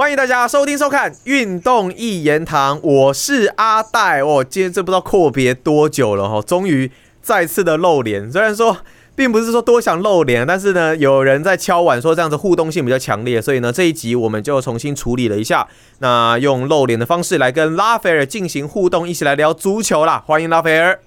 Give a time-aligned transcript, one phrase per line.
[0.00, 4.22] 欢迎大家收听收看《运动一言堂》，我是阿戴。
[4.22, 8.32] 哦，今天这不知道阔别多久了哈，终于再次的露脸。
[8.32, 8.74] 虽然说
[9.14, 20.24] 并不是说多想露脸，但是呢，有人在敲碗说这样子互动性比较强烈，所以呢，这一集我们就重新处理了一下，那用露脸的方式来跟拉斐尔进行互动，一起来聊足球啦。
[20.26, 20.98] 欢迎拉斐尔。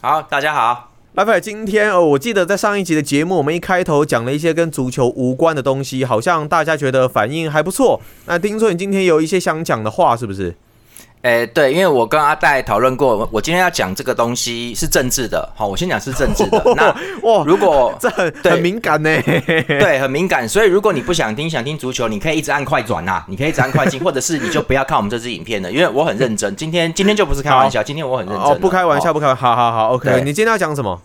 [0.00, 0.89] 好，大家好。
[1.14, 8.00] 拉斐，今天哦，我记得在上一集的节目，我们一开头讲了一些跟足球无关的东西，好像大家觉得反应还不错。
[8.26, 10.54] 那听说你今天有一些想讲的话，是不是？
[11.22, 15.46] 诶，对，因为我跟阿戴讨论过，我今天要讲这个东西是政治的。
[15.54, 16.62] 好，我先讲是政治的。
[16.74, 16.86] 那
[17.22, 19.10] 哇，如果这很很敏感呢？
[19.22, 20.48] 对，很敏感。
[20.48, 26.56] 所以如果你不想听，想听足球，你可以一直按快转呐，你可以一直按快进，或者是你就不要看我们这支影片了，因为我很认真。
[26.56, 28.42] 今天今天就不是开玩笑，今天我很认真。
[28.42, 29.42] 哦，不开玩笑，不开玩笑。
[29.42, 30.22] 好好好，OK。
[30.24, 30.98] 你今天要讲什么？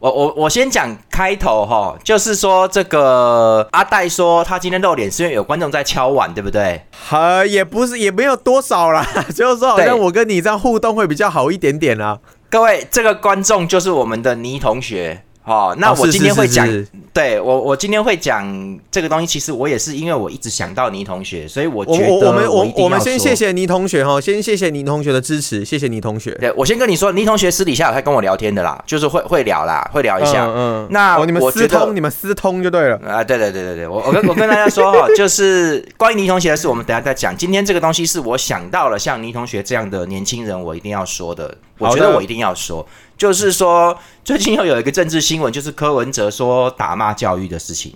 [0.00, 6.80] 我我我先讲开头哈，就是说这个阿戴说他今天露脸是因为有观众在敲碗，对不对？
[7.10, 12.20] 呃，也不是，也没有多少啦， 就是说好像我跟你这样互动会比较好一点点啦。
[12.48, 15.24] 各位，这个观众就是我们的倪同学。
[15.48, 16.68] 哦，那我今天会讲，
[17.12, 19.26] 对我我今天会讲这个东西。
[19.26, 26.30] 其实我也是因为我一直想到倪同学，所以我觉得我们我我们先谢谢倪同学哈，先谢谢倪同学的支持，谢谢倪同学。
[26.40, 30.46] 对我先跟你说，倪同学私底下有在跟我聊天的啦，就是会会聊啦，会聊一下。
[30.46, 33.22] 嗯，那你们私通，你们私通就对了啊。
[33.22, 37.36] 对对对对对，我我跟我跟大家说哈， 就是关于倪同学的事，我们等下再讲。
[37.36, 41.54] 今天这个东西是我想到了，像倪同学这样的年轻人，我一定要说的。
[41.78, 42.84] 我觉得我一定要说。
[43.18, 47.92] 就是说，最近又有一个政治新闻，就是柯文哲说打骂教育的事情。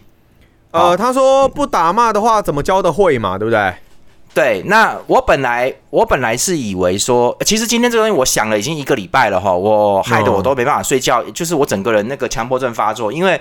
[0.72, 3.38] 呃，他说不打骂的话，怎么教的会嘛？
[3.38, 3.72] 对不对？
[4.34, 4.62] 对。
[4.66, 13.40] 那我本来我本来是以为说，其实今天这个东西，我想了已经一个礼拜了哈，我害得我都没办法睡觉，就是我整个人那个强迫症发作，因为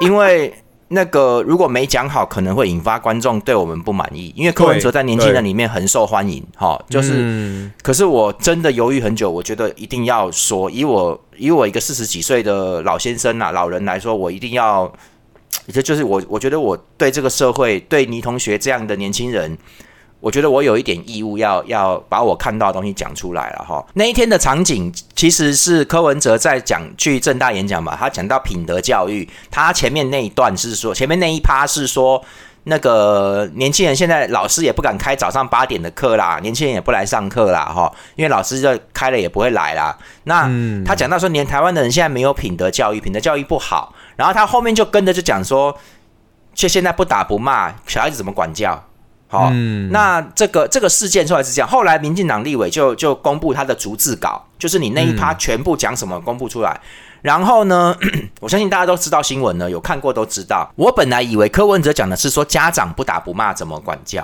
[0.00, 0.54] 因为。
[0.88, 4.32] 那个如果没讲好，可能会引发观众对我们不满意。
[4.36, 7.70] 因为柯文哲在年轻人里面很受欢迎，哈，就是。
[7.82, 14.92] 可是我真的犹豫很久，我觉得一定要说，以我以我一个四十几岁的老先生啊，老人来说，我一定要，
[15.72, 19.58] 这就是我我觉得我对这个社会，对倪同学这样的年轻人。
[20.26, 23.86] 我觉得我有一点义务要要把我看到的东西讲出来了哈。
[23.94, 32.20] 那一天的场景其实是柯文哲在讲去正大演讲吧，他讲到品德教育，他前面那一段是说，前面那一趴是说
[32.64, 39.96] 那个年轻人现在老师也不敢开早上八点的课啦，年轻人也不来上课啦哈，因为老师就开了也不会来啦。
[40.24, 40.50] 那
[40.84, 45.78] 他讲到说，连台湾的人现在没有品德教育，品德教育不好，然后他后面就跟着就讲说，
[46.52, 48.82] 却现在不打不骂，小孩子怎么管教？
[49.28, 49.50] 好，
[49.90, 56.80] 那这个这个事件出来是这样，后来民进党立委就就公布他的逐字稿，就是你那一趴全部讲什么公布出来。
[57.22, 57.96] 然后呢，
[58.40, 60.70] 我相信大家都知道新闻呢，有看过都知道。
[60.76, 64.22] 我本来以为柯文哲讲的是说家长不打不骂怎么管教，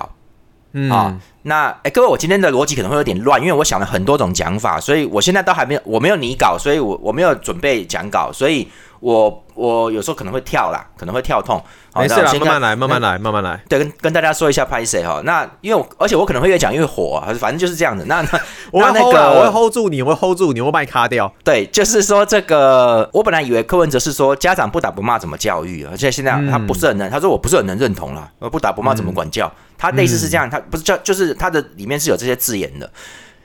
[0.88, 8.69] 啊，那哎各位，我今天的逻辑可能会有点乱，因为我想了很多种讲法，所以我现在都还没有我没有拟稿，所以我我没有准备讲稿，所以。
[9.03, 11.60] 我我有时候可能会跳啦，可能会跳痛。
[11.97, 13.60] 没事啦，慢慢来，慢慢来，慢慢来。
[13.69, 15.20] 对，跟跟大家说一下拍谁哈。
[15.25, 18.04] 那因为我而且我可能会越讲越火，啊反正就是这样子。
[18.06, 21.34] 那那 我那个我会 hold 住你，我会 hold 住你，我把你卡掉。
[21.42, 29.53] 对，就是说这个，我本来以为柯文哲是说家长不打不骂怎么教育，而且现在他不是很能，他说我不是很能认同了，不打不骂怎么管教？
[29.76, 32.91] 他类似是这样，他不是叫就是他的里面是有这些字眼的。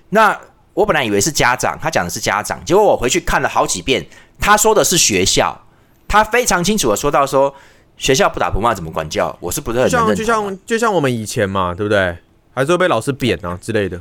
[0.09, 0.37] 那
[0.73, 4.05] 我本来以为是家长，他讲的是家长，结果我回去看了好几遍，
[4.39, 5.59] 他说的是学校。
[6.09, 7.53] 他非常清楚的说到说，
[7.97, 9.35] 学校不打不骂怎么管教？
[9.41, 12.17] 我是不是很像就像就像我们以前嘛，对不对？
[12.53, 13.99] 还是会被老师扁啊之类的。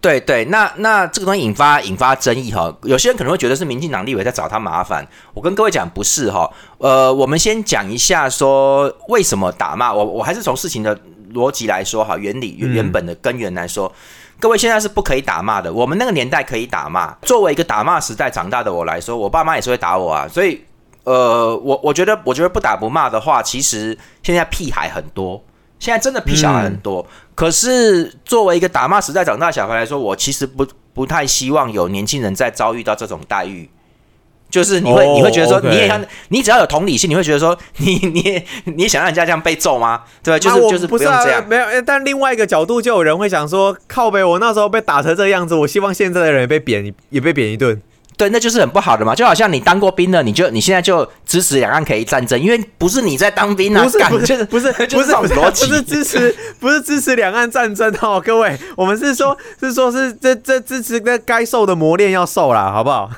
[0.00, 5.04] 对对，那那这个东西引发引发争议哈，有些人可能会觉得是民进党立委在找他麻烦。
[5.34, 6.48] 我跟各位讲不是哈，
[6.78, 9.92] 呃，我们先讲一下说为什么打骂。
[9.92, 10.96] 我我还是从事情的
[11.34, 13.92] 逻辑来说哈，原理原本的根源来说，
[14.40, 15.72] 各位现在是不可以打骂的。
[15.72, 20.64] 我们那个年代可以打骂，作为一个打骂时代长大的我来说，我爸妈也是会打我啊，所以。
[21.04, 25.42] 呃，我我觉得，我觉得不打不骂的话，其实现在屁孩很多，
[25.78, 27.06] 现在真的屁小孩很多。
[27.34, 33.70] 可是作为一个打骂时代长大的小孩来说，我其实不不太希望有年轻人在遭遇到这种待遇。
[34.50, 40.02] 就是你会你会觉得说，你也你只要有同理心，你会觉得说， 你你你想让人家这样被揍吗？
[40.22, 41.46] 对，就是就是不用这样。
[41.46, 47.80] 没有，但另外一个角度，就有人会想说，靠呗，我那时候被打成这个样子，我希望现在的人也被扁，也被贬一顿。
[48.16, 63.08] 对，那就是很不好的嘛，就好像你当过兵的，你就你现在就支持两岸可以战争，因为不是你在当兵啊，不是不是不是不是不是支持不是支持两岸战争哦，各位，我们是说，是说是这这支持那该受的磨练要受啦，好不好？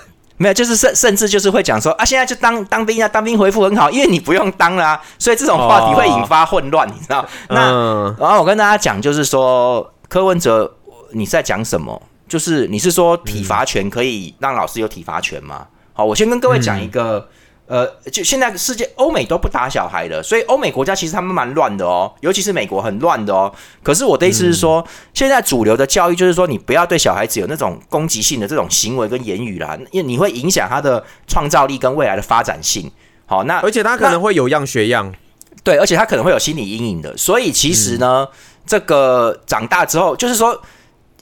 [0.40, 7.22] 没有，就是甚甚至就是会讲说啊，现在就当当兵啊，当兵回复很好，因为你不用当啦、所以这种话题会引发混乱，你知道？
[7.50, 10.72] 那嗯然后我跟大家讲，就是说柯文哲
[11.12, 12.00] 你在讲什么？
[12.26, 15.66] 就是你是说体罚权可以让老师有体罚权吗？
[15.92, 17.28] 好，我先跟各位讲一个。
[17.70, 23.54] 呃，就现在世界欧美都不打小孩的，所以欧美国家其实他们蛮乱的哦，尤其是美国很乱的哦。
[23.80, 24.84] 可是我的意思是说，
[25.14, 32.90] 现在主流的教育就是说，你不要对小孩子有那种攻击性的这种行为跟言语啦，因为你会影响他的创造力跟未来的发展性。
[33.26, 35.14] 好，那而且他可能会有样学样。
[35.62, 38.26] 对，而且他可能会有心理阴影的，所以其实呢，
[38.66, 40.60] 这个长大之后，就是说，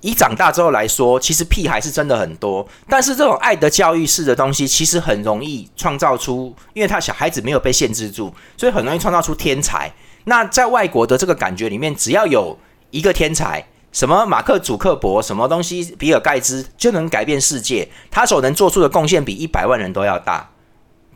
[0.00, 9.92] 以长大之后来说，其实屁孩是真的很多，但是这种爱的教育式的东西，其实很容易创造出，因为他小孩子没有被限制住，所以很容易创造出天才。
[10.24, 12.56] 那在外国的这个感觉里面，只要有
[12.90, 20.50] 一个天才，什么马克·祖克伯，什么东西，比尔·盖茨，就能改变世界，他所能做出的贡献比一百万人都要大。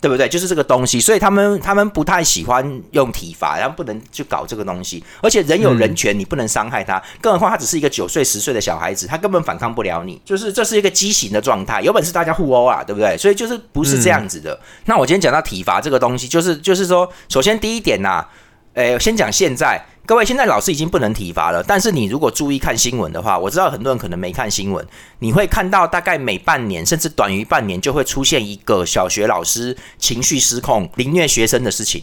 [0.02, 0.28] 对不对？
[0.28, 5.02] 就是这个东西，所以他们他们不太喜欢用体罚，然后不能去搞这个东西。
[5.22, 10.20] 而且人有人权，你不能伤害他，更何况他只是一个九岁十岁的小孩子，他根本反抗不了你。
[10.24, 13.16] 就是这是一个畸形的状态，有本事大家互殴啊，对不对？
[13.16, 14.58] 所以就是不是这样子的。
[14.86, 18.26] 那我今天讲到体罚这个东西，就是就是说，首先第一点呐、
[18.74, 21.62] 诶，先讲现在，各位，现在老师已经不能体罚了。
[21.62, 24.86] 但是你如果注意看新闻的话，我知道很多人可能没看新闻，
[25.18, 32.02] 你会看到大概每半年甚至短于半年就会出现一个小学老师情绪失控、凌虐学生的事情，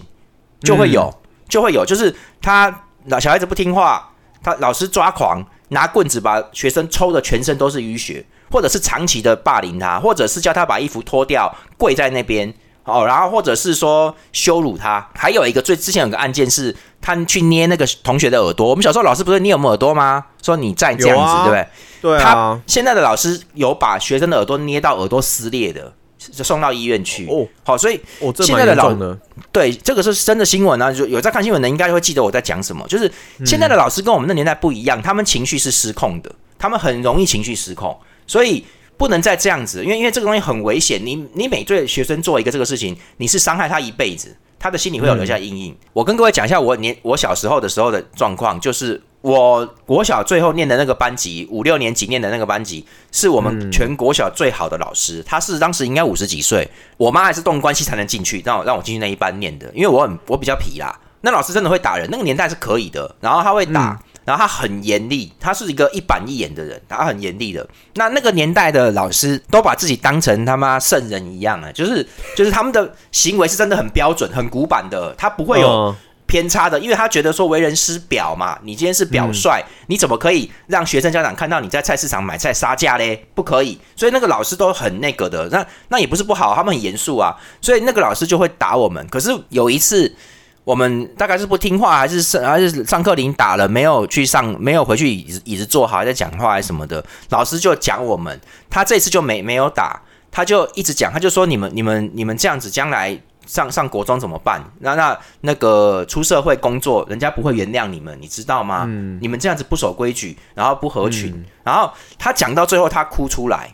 [0.62, 1.12] 就会有，
[1.48, 4.08] 就会有，就是他老小孩子不听话，
[4.44, 12.54] 他老师抓狂，拿棍子把学生抽的全身都是淤血，或者是长期的霸凌他，或者是叫他把衣服脱掉，跪在那边。
[12.90, 18.68] 哦，然后或者是说羞辱他，还有一个最之前有个案件是，他去捏那个同学的耳朵。
[18.68, 20.26] 我们小时候老师不是捏我们耳朵吗？
[20.42, 21.68] 说你再这样子，对不对？
[22.02, 27.28] 对他啊，现在的老师有把学生的耳朵捏到耳朵撕裂的，就送到医院去。
[27.28, 28.00] 哦好，所以
[28.40, 29.20] 现在的老蛮严重的。
[29.52, 32.88] 对这个是真的新闻啊，就有在看新闻的应该会记得我在讲什么。
[32.88, 33.12] 就是
[33.46, 38.66] 现在的老师跟我们那年代不一样，他们情绪是失控的，他们很容易情绪失控，所以
[39.00, 41.00] 不能再这样子，因为因为这个东西很危险。
[41.04, 45.74] 你你每对学生做一个这个事情，你是伤害他一辈子，他的心里会有留下阴影。
[45.94, 60.94] 我跟各位讲一下我年我小时候的时候的状况，就是我国小最后念的那个班级，五六年级念的那个班级，是我们全国小最好的老师，他是当时应该五十几岁，我妈还是动关系才能进去，让我让我进去那一班念的，因为我很我比较皮啦。
[61.22, 63.98] 那老师真的会打人，那个年代是可以的，然后他会打。
[64.30, 67.68] 然后他很严厉，他是一个一板一眼的人，他很严厉的。
[67.96, 75.96] 那那个年代的老师都把自己当成他妈圣人一样啊，就是就是他们的行为是真的很标准、很古板的，他不会有嗯
[76.28, 83.26] 偏差的，因为他觉得说为人师表嘛，你今天是表率，你怎么可以让学生家长看到你在菜市场买菜杀价嘞？
[83.34, 89.04] 不可以，所以那个老师都很那个的，那那也不是不好，他们很严肃啊，所以那个老师就会打我们。
[89.08, 90.16] 可是有一次。
[90.64, 98.40] 我们大概是不听话，还是上还是上课铃打了，没有去上，没有回去椅子椅子坐好，还在讲话还是什么的，老师就讲我们，
[98.70, 104.62] 他这次就没没有打，他就一直讲，他就说你们你们你们这样子将来上上国中怎么办？
[104.80, 108.86] 那那那个出社会工作，人家不会原谅你们，你知道吗？
[109.20, 113.72] 你们这样子不守规矩，然后不合群，然后他讲到最后，他哭出来。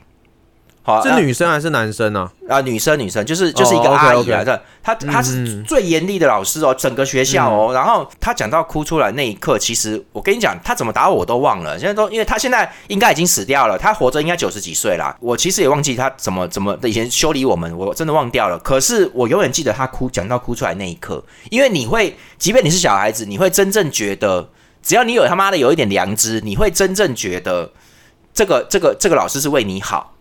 [0.85, 2.31] 好，是女生还是男生啊？
[2.47, 7.73] 啊，女生女生就是就是一个哦阿姨来的，她她是嗯最严厉的老师哦，整个学校哦。
[7.73, 11.79] 然后她讲到哭出来那一刻，其实我跟你讲，她怎么打我我都忘了。
[11.79, 15.17] 现在都因为她现在应该已经死掉了，她活着应该九十几岁啦。
[15.19, 18.59] 我其实也忘记她怎么怎么以前修理我们，我真的忘掉了。
[18.59, 24.47] 可是我永远记得她哭讲到哭出来那一刻，因为你会，即便你是小孩子，你会真正觉得，
[24.83, 27.71] 只要你有他妈的有一点良知，你会真正觉得
[28.35, 30.11] 这个这个这个老师是为你好。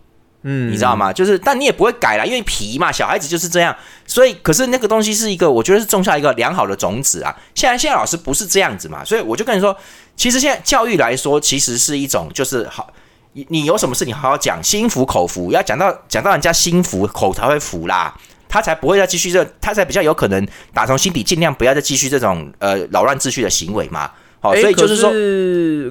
[0.47, 1.11] 嗯，你知道吗？
[1.11, 3.75] 就是，但你也不会改啦，因为皮嘛，小孩子就是这样。
[4.05, 7.35] 所以，可是那个东西是一个，我觉得是种下一个良好的种子啊。
[7.55, 9.75] 现在，现在老师不是这样子嘛，所以我就跟你说，
[10.15, 12.93] 其实现在教育来说，其实是一种就是好，
[13.33, 18.15] 你你有什么事你好好讲，心服口服，要讲到讲到人家心服口才会服啦。
[18.47, 24.11] 他才不会再继续这，他才比较有可能打从心底尽量不要再继续这种呃扰乱秩序的行为嘛。
[24.53, 25.09] 所以就是说，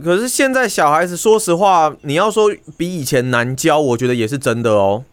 [0.04, 5.04] 可是现在小孩子，说实话，你要说比以前难教，我觉得也是真的哦。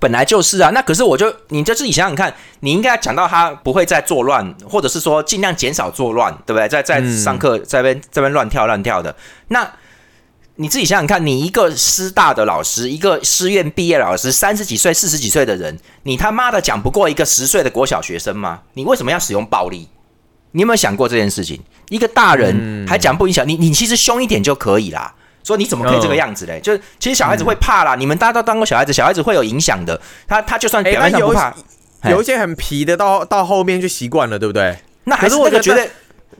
[0.00, 6.68] 本来就是啊，那可是我就你就自己想想看，你应该讲到他不会再作乱，或者是说尽量减少作乱，对不对？
[6.68, 9.14] 在在嗯上课在边这边乱跳乱跳的，
[9.48, 9.70] 那
[10.56, 18.62] 你自己想想看，你一个师大的老师，一个师院毕业老师，三十几岁、四十几岁的人，你他妈的讲不过一个十岁的国小学生吗？
[18.74, 19.88] 你为什么要使用暴力？
[20.54, 21.60] 你有没有想过这件事情？
[21.88, 25.12] 一个大人还讲不影响你，你其实凶一点就可以啦。
[25.42, 26.60] 说你怎么可以这个样子嘞？
[26.60, 30.00] 就是其实小孩子会怕啦，你们大家都当过小孩子，小孩子会有影响的。
[30.26, 31.52] 他他就算表面上不怕，
[32.08, 34.78] 有一些很皮的，到到后面就习惯了，对不对？
[35.04, 35.88] 那还是我觉得。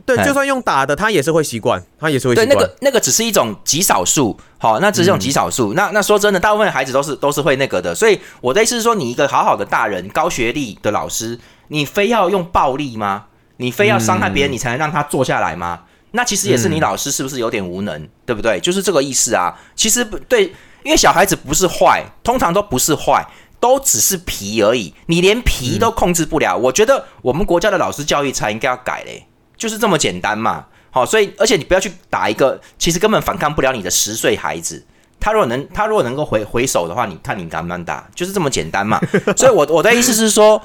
[0.04, 2.48] 对，就算用打的，他也是会习惯，他也是会习惯。
[2.48, 5.72] 对，那个那个只是一种极少数，好，那只是一种极少数。
[5.72, 7.94] 那那说真的，大部分孩子都是都是会那个的。
[7.94, 13.24] 所以我的意思是说，你一个好好的大人，高学历的老师，你非要用暴力吗？
[13.56, 15.82] 你非要伤害别人，你才能让他坐下来吗？
[16.16, 18.60] 那其实也是你老师是不是有点无能，对不对？
[18.60, 19.52] 就是这个意思啊。
[19.74, 20.44] 其实不对，
[20.84, 23.26] 因为小孩子不是坏，通常都不是坏，
[23.58, 24.94] 都只是皮而已。
[25.06, 29.26] 你连皮都控制不了，我觉得我们国家的老师教育才应该要改嘞。
[29.56, 34.84] 就是这么简单嘛，好，所以而且你不要去打一个，其实根本反抗不了你的十岁孩子。
[35.18, 38.06] 他如果能，他如果能够回回手的话，你看你敢不敢打？
[38.14, 39.00] 就是这么简单嘛。
[39.36, 40.62] 所以，我我的意思是说。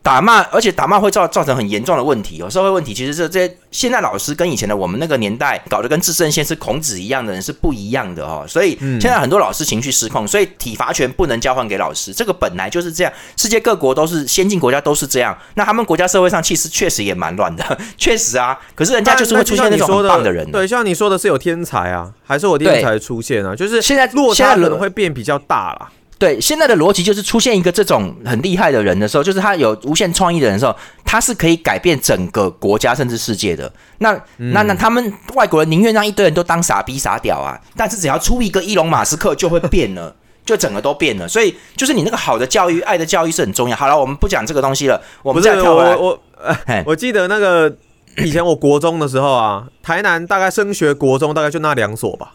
[0.00, 2.94] 打骂，而且打骂会造造成很严重的问题，哦社会问题。
[2.94, 8.42] 其实这这些现在老师跟以前的我们那个年代搞得跟至圣先师孔子一样的人是不一样的哦。
[8.48, 13.12] 所以现在很多老师情绪失控，所以体罚权不能交换给老师，这个本来就是这样。
[13.36, 18.58] 世界各国都是先进国家都是这样，那他们国家社会上其实确实也蛮乱的， 确实啊。
[18.74, 23.54] 可是人家就是会出现那种棒的人，对，像你说的是有天才啊，还是我天才出现啊？
[23.54, 25.88] 就是现在落差可能会变比较大了。
[26.18, 33.72] 对，现在的逻辑就是出现一个这种很厉害的人的时候，就是他有无限创意的人的时候，他是可以改变整个国家甚至世界的。
[33.98, 40.12] 那那那他们外国人宁愿让一堆人都当傻逼傻屌啊，但是只要出一个伊隆马斯克就会变了，
[40.44, 41.28] 就整个都变了。
[41.28, 43.76] 所以就是你那个好的教育、爱的教育是很重要。
[43.76, 45.94] 好了，我们不讲这个东西了，我们再跳回来。
[45.94, 46.56] 我我
[46.86, 47.72] 我记得那个
[48.16, 52.32] 以前我国中的时候啊，台南大概升学国中大概就那两所吧。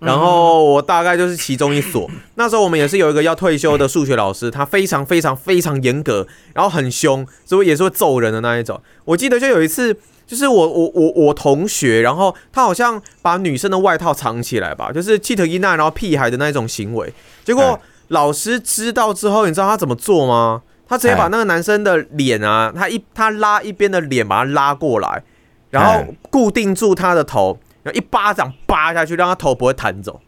[0.00, 2.08] 然后我大概就是其中一所。
[2.36, 8.80] 那时候我们也是有一个要退休的数学老师，他非常非常非常严格，然后很凶，所以也是会揍人的那一种。
[9.04, 9.92] 我记得就有一次，
[10.26, 17.12] 就是我我我我同学，然后他好像把女生的外套藏起来吧，就是气特伊娜，然后屁孩的那种行为。
[17.44, 20.62] 结果老师知道之后，你知道他怎么做吗？
[20.88, 25.22] 他直接把那个男生的脸啊，他一他拉一边的脸把他拉过来，
[25.70, 27.58] 然后固定住他的头。
[27.94, 30.20] 一巴掌扒下去，让他头不会弹走，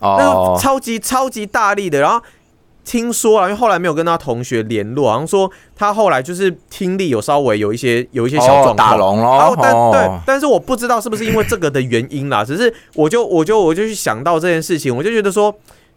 [0.00, 2.00] 那个超级超级大力的。
[2.00, 2.20] 然后
[2.84, 8.76] 听说啊，因为后来没有跟他同学联络，好像说他后来就是听力有稍微有一些有一些小状况。
[8.76, 12.44] 打聋了，但对，但是我不知道是不是因为这个的原因啦。
[12.44, 15.54] 只是我就我就我就去想到这件事情，我就觉得说，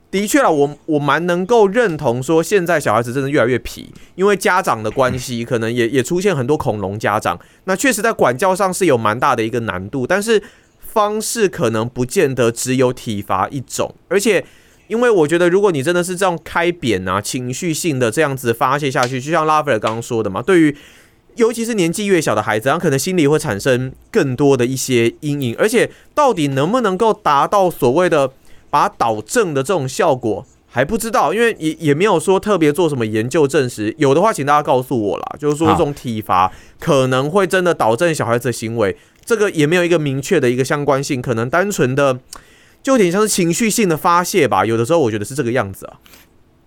[0.09, 7.39] 的确啊，我我蛮能够认同说，现在小孩子真的越来越皮，因为家长的关系，可能也也出现很多恐龙家长。
[7.63, 10.41] 那确实在管教上是有蛮大的一个难度，但是。
[10.93, 14.43] 方式可能不见得只有体罚一种，而且，
[14.87, 20.75] 因为我觉得，如果你真的是这样开扁啊，情绪性的这样子发泄下去，就像拉斐尔刚刚说的嘛，对于
[21.37, 28.29] 尤其是年纪越小的孩子，他可能心里会产生更多的一些阴影，而且到底能不能够达到所谓的
[28.69, 38.97] 把导正的这种效果，还不知道，因为也也没有说特别做什么研究证实，有的话，请大家告诉我啦，就是说这种体罚可能会真的导正小孩子的行为。
[39.23, 42.19] 这个也没有一个明确的一个相关性，可能单纯的
[42.83, 44.65] 就有点像是情绪性的发泄吧。
[44.65, 45.93] 有的时候我觉得是这个样子啊。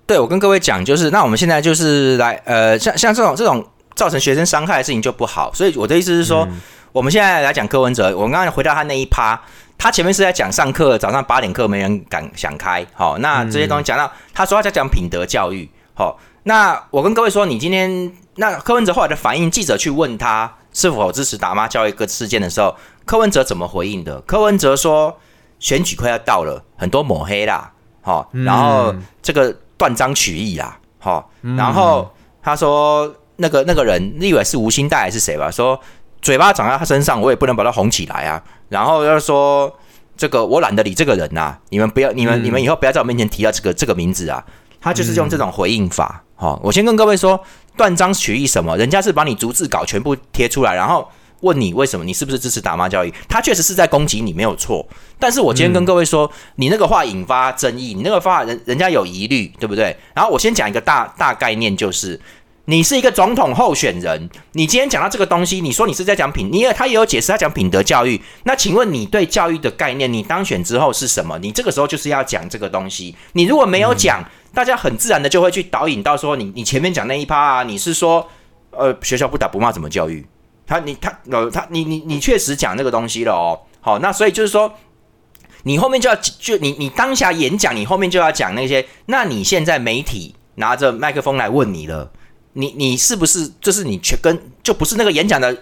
[0.07, 5.51] 对，我跟各位讲，就是那我们现在就是来呃，像像这种这种造成学生伤害的事情就不好。
[5.55, 6.47] 所以我的意思是说，
[6.93, 8.15] 我们现在来讲柯文哲。
[8.17, 9.41] 我们刚才回到他那一趴，
[9.79, 12.87] 他前面是在讲上课早上八点课没人敢想开。
[12.93, 15.69] 好，那这些东西讲到他说他在讲品德教育。
[15.95, 20.55] 好，那我跟各位说，你今天那柯文哲后来的反应，记者去问他。
[20.75, 22.75] 是否支持打骂教育个事件的时候，
[23.07, 24.21] 柯文哲怎么回应的？
[24.23, 25.16] 柯文哲说
[25.61, 32.12] ：“选举快要到了，很多抹黑啦，好，然后这个断章取义啦，好，然后
[32.43, 35.49] 他说那个那个人，你以为是吴兴代还是谁吧？
[35.49, 35.81] 说
[36.21, 38.43] 嘴巴长在他身上，我也不能把他哄起来啊。
[38.69, 39.73] 然后要说
[40.16, 44.45] 这个我懒得理这个人呐，你们不要，你们你们以后不要在我面前提到这个这个名字啊。
[44.81, 46.23] 他就是用这种回应法。
[46.35, 47.40] 好，我先跟各位说。”
[47.76, 48.76] 断章取义什么？
[48.76, 51.09] 人家是把你逐字稿全部贴出来，然后
[51.40, 52.04] 问你为什么？
[52.04, 53.12] 你是不是支持打骂教育？
[53.28, 54.87] 他确实是在攻击你，没有错。
[55.19, 59.97] 但是我今天跟各位说，你那个话引发争议，你那个话人人家有疑虑，对不对？
[60.14, 62.21] 然后我先讲一个大大概念，就是
[62.66, 68.21] 你是一个总统候选人，你今天讲到这个东西，你说你是在讲品，你也他也有解释，他讲品德教育。
[68.44, 71.38] 那请问你对教育的概念，你当选之后是什么？
[71.38, 73.14] 你这个时候就是要讲这个东西。
[73.33, 74.25] 你如果没有讲。
[74.54, 78.25] 大家很自然的就会去导引到说，你你前面讲那一趴啊，你是说，
[78.71, 80.25] 呃，学校不打不骂怎么教育？
[80.64, 83.59] 他你他呃他你你你确实讲那个东西了哦。
[83.80, 84.73] 好，那所以就是说，
[85.64, 88.87] 你后面就要就你你当下演讲，你后面就要讲那些。
[89.06, 92.12] 那你现在媒体拿着麦克风来问你了，
[92.55, 95.57] 你你是不是就是你全跟就不是那个演讲的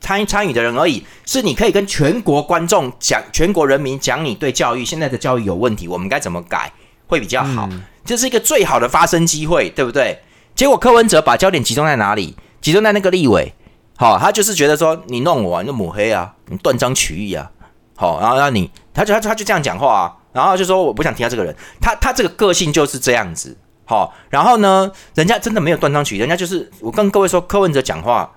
[0.00, 6.70] 参参与的人而已，是你可以跟全国观众讲，全国人民讲你对教育现在的教育有问题，我们该怎么改
[7.06, 7.68] 会比较好，
[8.04, 10.20] 这是一个最好的发声机会，对不对？
[10.54, 12.36] 结果柯文哲把焦点集中在哪里？
[12.60, 13.54] 集中在那个立委，
[13.96, 17.50] 好，他就是觉得说你弄我，你就抹黑啊，你断章取义啊，
[17.96, 28.30] 好，然后让你，他就他他就这样讲话啊，然后就说我不想听他这个人，他他这个个性就是这样子，好，然后呢，人家真的没有断章取义，人家就是我跟各位说，柯文哲讲话。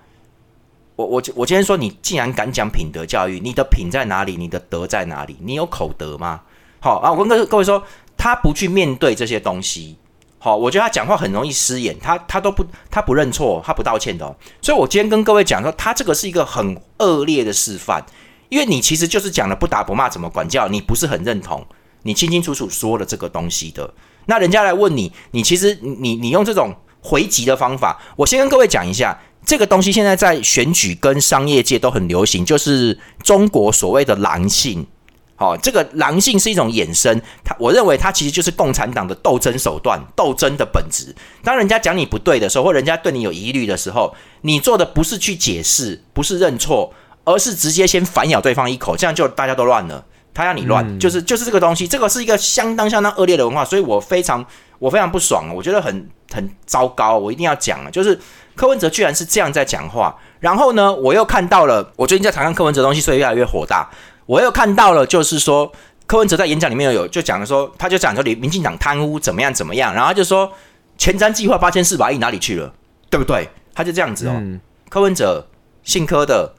[0.98, 4.38] 我我我今天说，你既然敢讲品德教育，你的品在哪里？
[4.38, 5.36] 你的德在哪里？
[5.42, 6.40] 你有口德吗？
[6.80, 7.84] 好啊，我跟各各位说，
[8.16, 9.98] 他不去面对这些东西，
[10.40, 14.34] 好，我觉得他讲话很容易失言，他他都不他不认错，他不道歉的。
[14.62, 18.02] 所以我今天跟各位讲说，他这个是一个很恶劣的示范，
[18.48, 21.68] 因为你其实就是讲了不打不骂怎么管教，你不是很认同，
[22.04, 23.94] 你清清楚楚说了这个东西的。
[24.26, 29.20] 那人家来问你，你其实你你用这种回击的方法，我先跟各位讲一下。
[29.46, 34.88] 这个东西现在在选举跟商业界都很流行，就是中国所谓的狼性。
[35.36, 41.14] 好，这个狼性是一种衍生，它我认为它其实就是共产党的斗争手段、斗争的本质。
[41.44, 46.92] 当人家讲你不对的时候，或人家对你有疑虑的时候，你做的不是去解释，不是认错，
[47.24, 50.04] 而是直接先反咬对方一口，这样就大家都乱了。
[50.36, 54.46] 他让你乱，就是就是这个东西，这个是一个相当相当恶劣的文化，所以我非常
[54.78, 58.20] 我非常不爽，我觉得很很糟糕，我一定要讲啊，就是。
[58.56, 63.90] 柯文哲居然是这样在讲话，然后呢，我又看到了，我最近在查看柯文哲东西，所以越来越火大。
[64.26, 65.70] 我又看到了，就是说
[66.08, 70.50] 柯文哲在演讲里面有就讲了说，他就讲说你民进党贪污怎么样怎么样，然后就说
[70.98, 72.74] 前瞻计划八千四百亿哪里去了，
[73.10, 73.50] 对不对？
[73.74, 74.42] 他就这样子哦。
[74.88, 75.46] 柯文哲
[75.84, 76.54] 姓柯的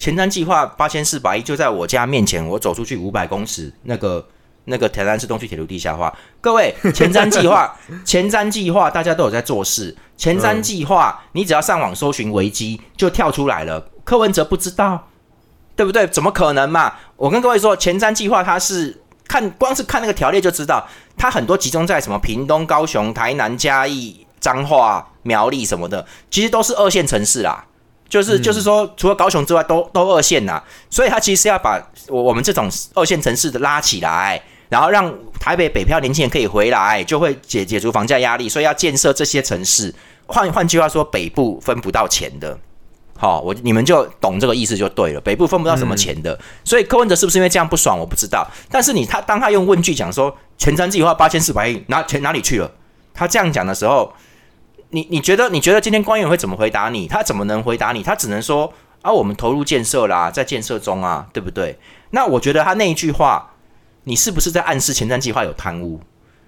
[0.00, 4.26] 前瞻计划八千四百亿就在我家面前，我走出去五百公尺那个。
[4.66, 9.96] 那个台南市东区铁路地下化，各位前瞻计划， 前瞻计划大家都有在做事。
[10.18, 13.88] 前瞻计划，你只要上网搜寻危机，就跳出来了。
[14.04, 15.08] 柯文哲不知道，
[15.74, 16.06] 对不对？
[16.06, 16.92] 怎么可能嘛？
[17.16, 27.64] 我跟各位说，前瞻计划它是看，光是看那个条例就知道，它很多集中在什么屏东、高雄、台南、嘉义、彰化、苗栗什么的，其实都是二线城市啦。
[28.10, 30.62] 就是就是说，除了高雄之外，都都二线呐。
[30.90, 34.42] 所以他其实是要把我我们这种二线城市的拉起来。
[34.68, 39.92] 然后让台北北漂年轻人可以回来，就会解解除房价压力，所以要建设这些城市。
[40.26, 42.56] 换换句话说，北部分不到钱的，
[43.18, 45.20] 好，我你们就懂这个意思就对了。
[45.20, 47.98] 北部分不到什么钱的，所以柯文哲是不是因为这样不爽？
[47.98, 48.48] 我不知道。
[48.70, 52.70] 但是你他当他用问句讲说全瞻计划八千四百亿哪钱哪里去了？
[53.12, 54.12] 他这样讲的时候，
[54.90, 57.08] 你你觉得你觉得今天官员会怎么回答你？
[57.08, 58.02] 他怎么能回答你？
[58.02, 58.72] 他只能说
[59.02, 61.78] 啊，我们投入建设啦，在建设中啊，对不对？
[62.10, 63.46] 那我觉得他那一句话。
[64.04, 66.00] 你是不是在暗示前瞻计划有贪污？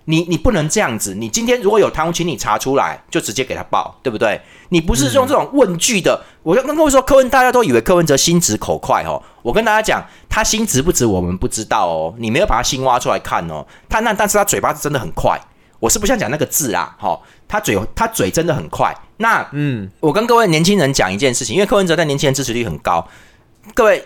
[0.06, 1.14] 你你不能这样子。
[1.14, 4.40] 你今天如果有贪污，请你查出来，就直接给他报，对不对？
[4.70, 6.24] 你不是用这种问句的。
[6.42, 9.22] 我跟各位说，柯文大家都以为柯文哲心直口快哦。
[9.42, 12.14] 我跟大家讲，他心直不直我们不知道哦。
[12.16, 13.64] 你没有把他心挖出来看哦。
[13.86, 15.38] 他那但是他嘴巴是真的很快。
[15.78, 17.20] 我是不想讲那个字啦，哈。
[17.52, 18.96] 他嘴他嘴真的很快。
[19.18, 23.06] 那嗯，我跟各位年轻人讲一件事情，因为柯文哲在年轻人支持率很高。
[23.74, 24.02] 各位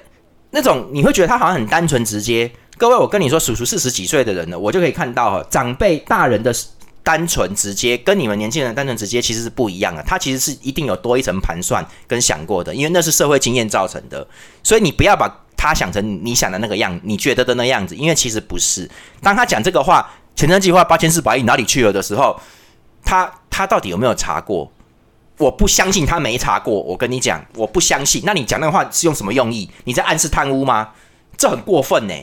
[0.51, 2.51] 那种你会觉得他好像很单纯直接。
[2.77, 6.53] 各位，我跟你说，叔叔四十几岁的人了，我就可以看到哈，长辈大人的
[7.05, 10.03] 单纯直接，跟你们年轻人单纯直接其实是不一样的。
[10.03, 14.27] 他其实是一定有多一层盘算跟想过的，因为那是社会经验造成的。
[14.65, 18.91] 所以你不要把他想成你想的那个样，你觉得的那样子，因为其实不是。
[19.23, 22.39] 当他讲这个话，前瞻计划八千四百亿哪里去了的时候，
[23.07, 24.71] 他他到底有没有查过？
[25.39, 26.75] 我不相信他没查过。
[26.83, 28.23] 我跟你讲，我不相信。
[28.25, 29.71] 那你讲那个话是用什么用意？
[29.85, 30.91] 你在暗示贪污吗？
[31.37, 32.15] 这很过分呢。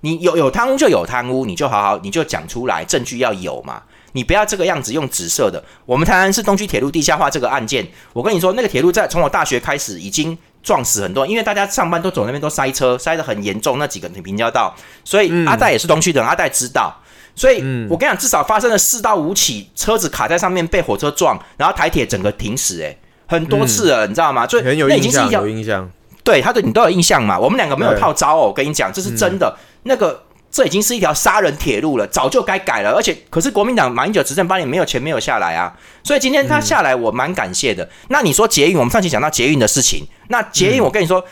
[0.00, 3.82] 你有有贪污就有贪污，你就好好你就讲出来，证据要有嘛。
[4.12, 5.62] 你不要这个样子用紫色的。
[5.86, 13.78] 我们台南市东区铁路地下化这个案件，我跟你说，那个铁路在从我大学开始已经撞死很多，因为大家上班都走那边都塞车，塞得很严重。
[13.78, 16.94] 那几个平交道，所以阿戴也是东区的，阿戴知道。
[17.34, 17.56] 所以
[17.88, 24.46] 我跟你讲，至少发生了四到五起车子卡在上面被火车撞，然后台铁整个停驶，哎，很多次了，你知道吗？
[24.46, 25.90] 所以很有印象，有印象。
[26.22, 27.38] 对他对你都有印象嘛？
[27.38, 29.54] 我们两个没有套招哦，我跟你讲，这是真的。
[29.82, 32.92] 那个，这已经是一条杀人铁路了，早就该改了。
[32.92, 35.76] 而且，可是国民党马英九执政八年，没有钱，没有下来啊。
[36.02, 37.86] 所以今天他下来，我蛮感谢的。
[38.08, 41.22] 那你说捷运，我们上期讲到捷运的事情，那捷运，我跟你说，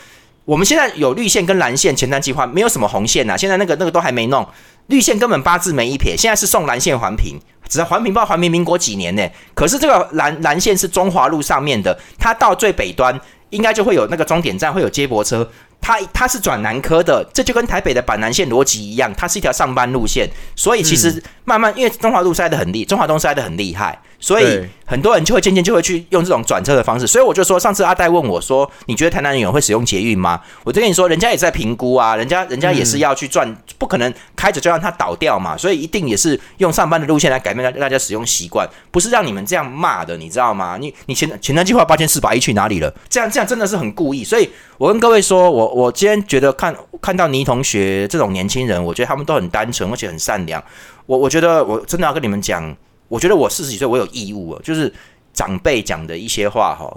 [0.45, 3.37] 我们现在有绿线跟蓝线前瞻计划，没有什么红线呐。
[3.37, 4.45] 现在那个那个都还没弄，
[4.87, 6.17] 绿线根本八字没一撇。
[6.17, 9.25] 现在是送蓝线环评，只要环评，不知道环评民国几年呢？
[9.53, 13.17] 可是这个蓝蓝线是中华路上面的，它到最北端
[13.51, 15.49] 应该就会有那个终点站，会有接驳车。
[15.83, 27.05] 他他是转南科的，这就跟台北的板南线逻辑一样，它是一条上班路线，所以其实慢慢因为中华路塞的很厉，中华东塞的很厉害，所以很多人就会渐渐就会去用这种转车的方式。
[27.05, 30.39] 所以我就说，上次阿戴问我说，你觉得台南人会使用捷运吗？
[30.63, 40.77] 我就跟你说，人家也在评估啊，人家人家也是要去赚，不可能开着就让它倒掉嘛，所以一定也是用上班的路线来改变大大家使用习惯，不是让你们这样骂的，你知道吗？
[40.79, 42.93] 你你前前段计划八千四百亿去哪里了？
[43.09, 44.49] 这样这样真的是很故意，所以
[44.83, 45.73] 我跟各位说，我。
[45.73, 50.61] 我今天觉得看看到倪同学这种年轻人，我觉得他们都很单纯，而且很善良。
[51.05, 52.75] 我我觉得我真的要跟你们讲，
[53.07, 54.93] 我觉得我四十几岁，我有义务，就是
[55.31, 56.93] 长辈讲的一些话哈，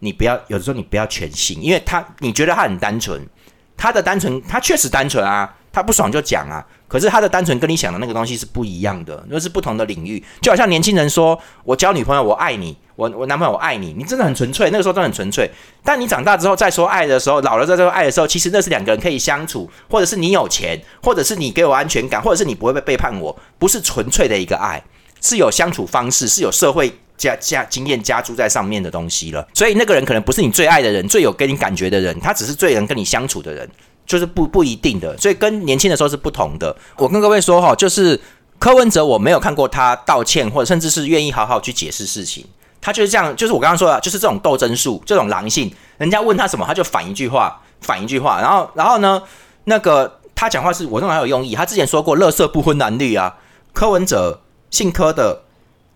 [0.00, 3.18] 你不要有的时候你不要全信，因为他你觉得他很单纯，
[3.74, 5.56] 他的单纯他确实单纯啊。
[5.72, 10.20] 他不爽就讲啊，可是他的单纯跟你想的那个东西是不一样的，那是不同的领域。
[10.42, 15.48] 就好像年轻人说：“我交女朋友，我爱你，我我男朋友我爱你。”你真的很纯粹，那个时候都很纯粹。
[15.84, 24.82] 但你长大之后再说爱的时候，老了再说爱的时候，其实那是两个人可以相处，或者是你有钱，或者是你给我安全感，或者是你不会被背叛我，不是纯粹的一个爱，
[25.20, 29.46] 是有相处方式，是有社会加加经验加注在上面的东西了。
[29.54, 33.70] 所以那个人可能不是你最爱的人，最有给你感觉的人，他只是最能跟你相处的人。
[34.10, 36.76] 就是不不一定的，所以跟年轻的时候是不同的。
[36.96, 38.20] 我跟各位说哈，就是
[38.58, 42.44] 柯文哲，我没有看过他道歉，或者甚至是愿意好好去解释事情。
[42.80, 45.72] 他就是这样，就是我刚刚说的，就是这种斗争术，这种狼性。
[45.98, 48.40] 人家问他什么，他就反一句话，反一句话。
[48.40, 49.22] 然后，然后呢，
[49.66, 51.54] 那个他讲话是我认为很有用意。
[51.54, 53.36] 他之前说过“乐色不婚男女”啊，
[53.72, 54.40] 柯文哲
[54.72, 55.42] 姓柯的，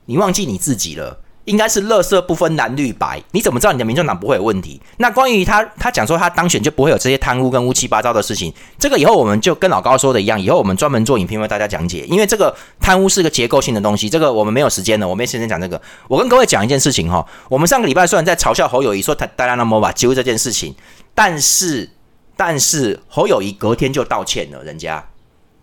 [0.04, 1.18] 你忘记你自己了。
[1.44, 4.80] 应该是乐色不分蓝绿白，你怎么知道你的民众党不会有问题？
[4.96, 15.80] 那关于他，他讲说他当选就不会有这些贪污跟乌七八糟的事情，这个以后我们就跟老高说的一样，以后我们专门做影片为大家讲解，因为这个贪污是个结构性的东西，这个我们没有时间了，我没时间讲这个。
[16.08, 20.74] 我跟各位讲一件事情哈，我们上个礼拜虽然在嘲笑侯友谊说他大家那么把揪这件事情，
[21.14, 21.90] 但是
[22.36, 25.04] 但是侯友谊隔天就道歉了，人家。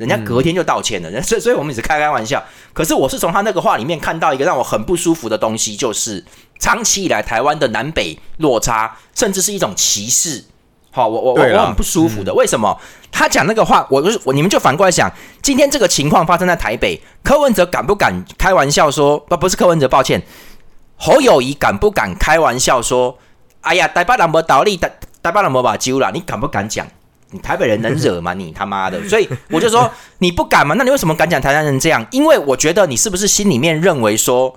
[0.01, 2.43] 人家隔天就道歉了，所以所以我们只开开玩笑。
[2.73, 6.25] 可是我是从他那个话里面看到一个让我很不舒服的东西，就是
[6.57, 10.43] 长期以来台湾的南北落差，甚至是一种歧视。
[10.89, 12.33] 好，我我我我很不舒服的。
[12.33, 12.75] 为什么
[13.11, 13.85] 他讲那个话？
[13.91, 15.07] 我就是我，你们就反过来想，
[15.43, 19.19] 今天这个情况发生在台北，柯文哲敢不敢开玩笑说？
[19.19, 20.23] 不，不是柯文哲，抱歉，
[20.97, 23.19] 侯友谊敢不敢开玩笑说？
[23.61, 26.87] 哎呀，台北人没道理，台台北人没把揪了，你敢不敢讲？
[27.31, 28.33] 你台北人能惹吗？
[28.33, 29.01] 你他妈的！
[29.09, 29.89] 所以我就说
[30.19, 30.75] 你不敢吗？
[30.77, 32.05] 那你为什么敢讲台南人这样？
[32.11, 34.55] 因为我觉得你是不是心里面认为说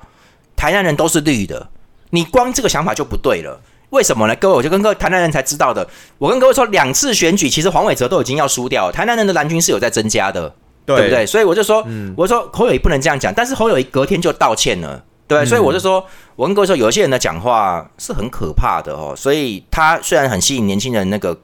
[0.57, 1.69] 台南人都是绿的？
[2.11, 3.61] 你光这个想法就不对了。
[3.91, 4.35] 为什么呢？
[4.37, 5.87] 各位，我就跟各位台南人才知道的。
[6.19, 10.53] 我跟各位说，两次选举其实黄伟哲都已经要输掉，台南人的蓝军是有在增加的，
[10.85, 11.25] 对不对？
[11.25, 15.45] 所以我就说，我说侯友谊不能这样讲，但是侯友谊隔天就道歉了，对。
[15.47, 19.15] 所以我就说，我跟各位说，有些人的讲话是很可怕的哦。
[19.17, 21.39] 所以他虽然很吸引年轻人那个。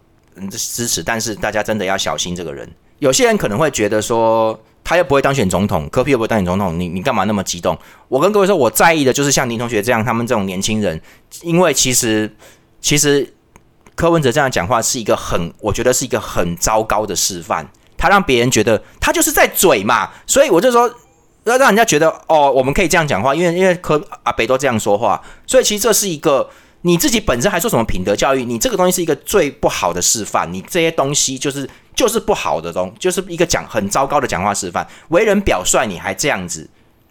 [0.49, 2.69] 支持，但是大家真的要小心这个人。
[2.99, 7.79] 有些人可能会觉得说，他又不会当选总统，科比又不会当选总统，你你干嘛那么激动？
[8.09, 11.01] 我跟各位说，我在意的就是像林同学这样，他们这种年轻人，
[11.43, 12.31] 因为其实
[12.81, 13.33] 其实
[13.95, 17.66] 柯文哲这样讲话是一个很，我觉得是一个很糟糕的示范。
[17.97, 20.87] 他让别人觉得他就是在嘴嘛，所以我就说
[21.45, 26.49] 要让人家觉得哦，我们可以这样讲话，因为因为柯阿北都这样说话，所以其实这是一个。
[26.83, 28.45] 你自己本身还说什么品德教育？
[28.45, 30.51] 你这个东西是一个最不好的示范。
[30.51, 34.87] 你这些东西就是就是不好的东，就是一个讲很糟糕的讲话示范。
[35.09, 36.69] 为人表率，你还这样子，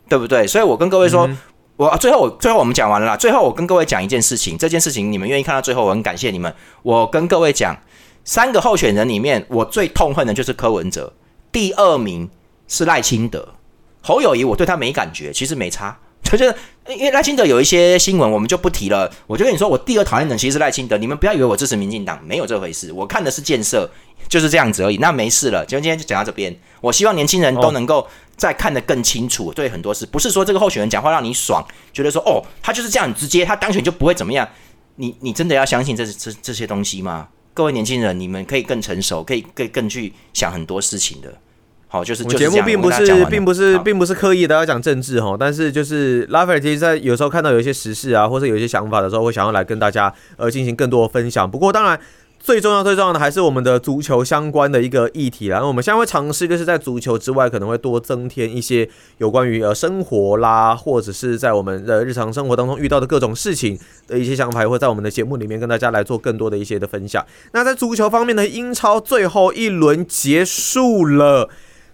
[0.08, 0.48] 对不对？
[0.48, 1.30] 所以我跟各位说，
[1.78, 3.16] 我最后我最后我们讲完了。
[3.16, 6.52] 最后我跟各位讲一件事情，这件事情你们愿意看到最后，我很感谢你们。
[6.82, 7.78] 我跟各位讲，
[8.26, 11.14] 三个候选人里面，我最痛恨的就是柯文哲，
[11.52, 12.28] 第二名
[12.68, 13.48] 是赖清德，
[14.02, 16.00] 侯友谊我对他没感觉，其实没差。
[16.38, 16.56] 就是，
[16.88, 19.12] 因为赖清德有一些新闻，我们就不提了。
[19.28, 20.98] 我就跟你说，我第二讨厌的其实是赖清德。
[20.98, 22.92] 你们不要以为我支持民进党，没有这回事。
[22.92, 23.90] 我看的是建设，
[24.28, 24.98] 就是这样子而已。
[24.98, 26.56] 那没事了，就今天就讲到这边。
[26.82, 34.48] 我希望年轻人都能够再看得更清楚，对很多事，不是说这个候选人讲话让你爽，觉得说哦，他就是这样直接，他当选就不会怎么样。
[34.96, 37.30] 你你真的要相信这这这些东西吗？
[37.54, 41.34] 各位年轻人，你们可以更成熟，可以更更去想很多事情的。
[41.90, 51.52] 好，就是节目并不是，并不是，并不是刻意的要讲政治哈，但是就是拉斐尔其实，在有时候看到有一些时事啊，或者有一些想法的时候，会想要来跟大家呃进行更多的分享。
[51.52, 52.00] 不过当然。
[52.42, 55.60] 最重要、最重要的还是我们的足球相关的一个议题啦。
[55.60, 67.24] 那我们现在会尝试，就是在足球之外，可能会多增添一些有关于呃生活啦，或者是在我们的日常生活当中遇到的各种事情的一些想法，会在我们的节目里面跟大家来做更多的一些的分享。
[67.52, 71.50] 那在足球方面呢，英超最后一轮结束了。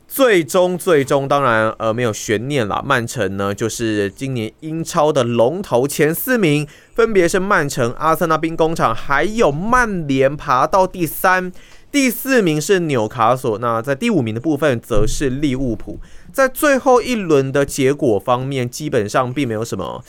[0.08, 11.52] 最终最终当然呃没有悬念了，曼城呢就是今年英超的龙头前四名，分别是曼城、阿森纳兵工厂还有曼联爬到第三。
[11.92, 16.00] 第四名是纽卡索，那在第五名的部分则是利物浦。
[16.36, 20.04] 在最后一轮的结果方面，基本上并没有什么，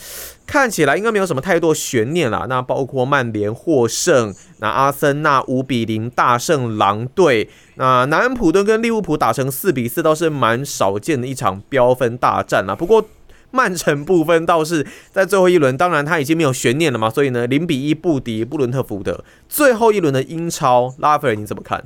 [0.45, 2.47] 看起来应该没有什么太多悬念啦。
[2.49, 12.75] 那包括曼联获胜，那阿森纳五比零大胜狼队，那南安普顿跟利物浦打成四比四，倒是蛮少见的一场飙分大战啦。
[12.75, 13.07] 不过。
[13.53, 19.25] 曼城部分倒是在最后一轮，当然他已经没有悬念了嘛，所以呢，零比一不敌布伦特福德。
[19.49, 21.83] 最后一轮的英超，拉斐尔你怎么看？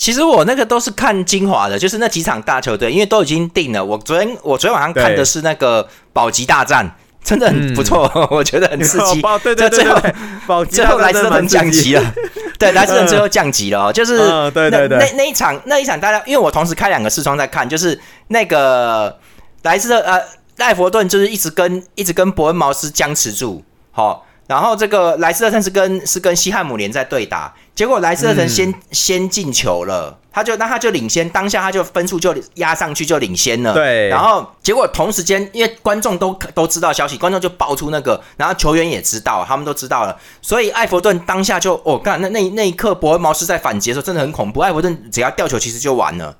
[0.00, 3.84] 其实我那个都是看精华的，就是那几场大球队，因为都已经定了。
[3.84, 6.90] 我昨天我昨天晚上看的是那个保级大战，
[7.22, 9.20] 真的很不错， 我觉得很刺激。
[9.42, 10.00] 对对对，最后
[10.46, 12.14] 保级最后莱斯特降级了，
[12.58, 14.16] 对，莱斯特最后降级了， 就是
[14.52, 19.18] 对对对，那那一场那一场大家，因为我同时开两个视窗在看，就是那个
[19.62, 20.18] 莱斯特呃。
[20.56, 46.36] 赖佛顿就是一直跟一直跟伯恩茅斯僵持住，好，然后这个莱斯特城是跟是跟西汉姆联在对打，结果莱斯特城先先进球了，他就那他就领先，当下他就分数就压上去就领先了，对，然后结果同时间因为观众都都知道消息，观众就爆出那个，然后球员也知道，他们都知道了，所以艾弗顿当下就哦干那那那一刻伯恩茅斯在反击的时候真的很恐怖，艾弗顿只要掉球其实就完了。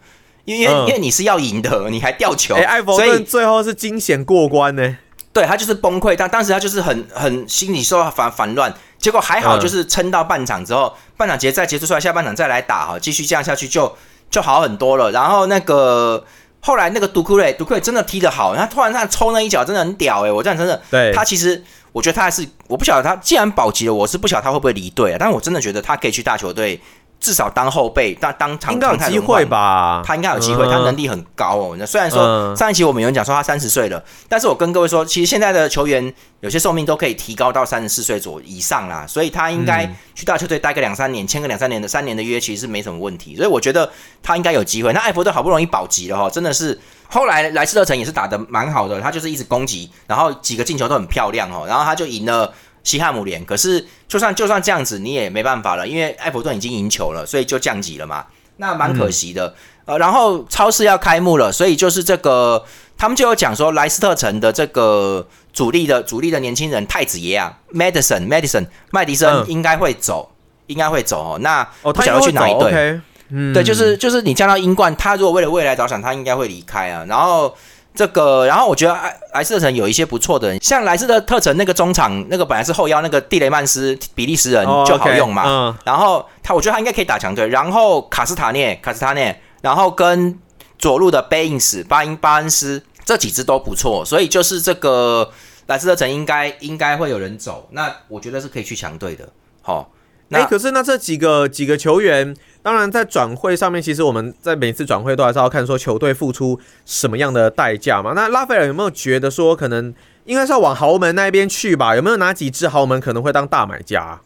[0.46, 4.96] 因为因为你是要赢的，你还掉球，艾弗顿最后是惊险过关呢。
[5.32, 13.96] 对他就是崩溃，但当时他就是很很心理受到反反乱，结果还好就是撑到半场之后，半场结再结束出来，下半场再来打哈，继续这样下去就
[14.28, 15.12] 就好很多了。
[15.12, 16.24] 然后那个
[16.60, 21.62] 后来那个杜库瑞，杜库瑞真的踢得好，他突然他抽那一脚真的很屌哎，我这样真的，对他其实
[21.92, 26.80] 我觉得他还是我不晓得他既然保级了，我是不晓得他会不会离队啊，但我真的觉得他可以去大球队。
[27.20, 30.02] 至少当后辈，当当常应该有机会吧？
[30.04, 31.76] 他应该有机会，他能力很高哦。
[31.78, 43.36] 那虽然说上一期我们有人讲说他三十岁了，但是我跟各位说，其实现在的球员有些寿命都可以提高到三十四岁左以上啦，所以他应该去大球队待个两三年，签个两三年的三年的约，其实是没什么问题。
[43.36, 43.90] 所以我觉得
[44.22, 44.90] 他应该有机会。
[44.94, 52.50] 那艾弗顿好不容易保级了哈，真的是后来莱斯特城也是打的蛮好的，他就是一直攻击，然后几个进球都很漂亮哦，然后他就赢了。
[52.82, 59.54] 西汉姆联，可是就算就算这样子，你也没办法了，因为埃弗顿已经赢球了，所以就降级了嘛，那蛮可惜的。
[59.84, 62.64] 呃，然后超市要开幕了，所以就是这个，
[62.96, 70.30] 他们就有讲说莱斯特城的这个主力的主力的年轻人太子爷啊，Madison Madison 麦迪森应该会走，
[70.66, 71.38] 应该会走哦。
[71.40, 73.00] 那哦，他想要去哪一队？
[73.30, 77.04] 嗯，对，就是就是你降到英冠，他如果为了未来着想，他应该会离开啊。
[77.08, 77.54] 然后。
[77.94, 85.76] 这个，然后我觉得莱莱斯特城有一些不错的人，像莱斯特特城那个中场，那个本来是后腰那个蒂雷曼斯，比利时人就好用嘛。
[85.84, 87.48] 然后他，我觉得他应该可以打强队。
[87.48, 90.38] 然后卡斯塔涅，卡斯塔涅，然后跟
[90.78, 95.30] 左路的贝因斯、巴因巴恩斯这几支都不错，所以就是这个
[95.66, 97.68] 莱斯特城应该应该会有人走。
[97.72, 99.28] 那我觉得是可以去强队的。
[99.62, 99.90] 好，
[100.30, 102.34] 那可是那这几个几个球员。
[102.62, 108.12] 当然，在转会上面，其实我们在每次转会都还是要看说球队付出什么样的代价嘛。
[108.14, 109.94] 那拉斐尔有没有觉得说，可能
[110.26, 111.96] 应该是要往豪门那边去吧？
[111.96, 114.20] 有没有哪几支豪门可能会当大买家？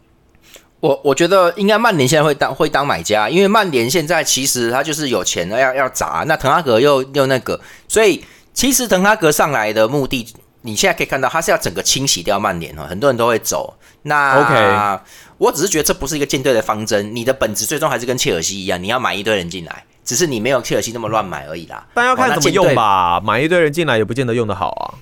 [0.81, 6.25] 我我觉得应该曼联现在会当会当买家，因为曼联现在其实他就是有钱的要要砸。
[6.27, 10.27] 那滕哈格又又那个，所以其实滕哈格上来的目的，
[10.62, 13.75] 你现在可以看到他是要整个清洗掉曼联哦，很多人都会走。
[14.05, 15.01] 那 OK。
[15.37, 21.85] 我只是觉得这不是一个舰队的方针，你的本质最终还是跟切尔西一样，你要买一堆人进来，只是你没有切尔西那么乱买而已啦。
[21.93, 24.95] 但要看怎么用吧，买一堆人进来也不见得用得好啊。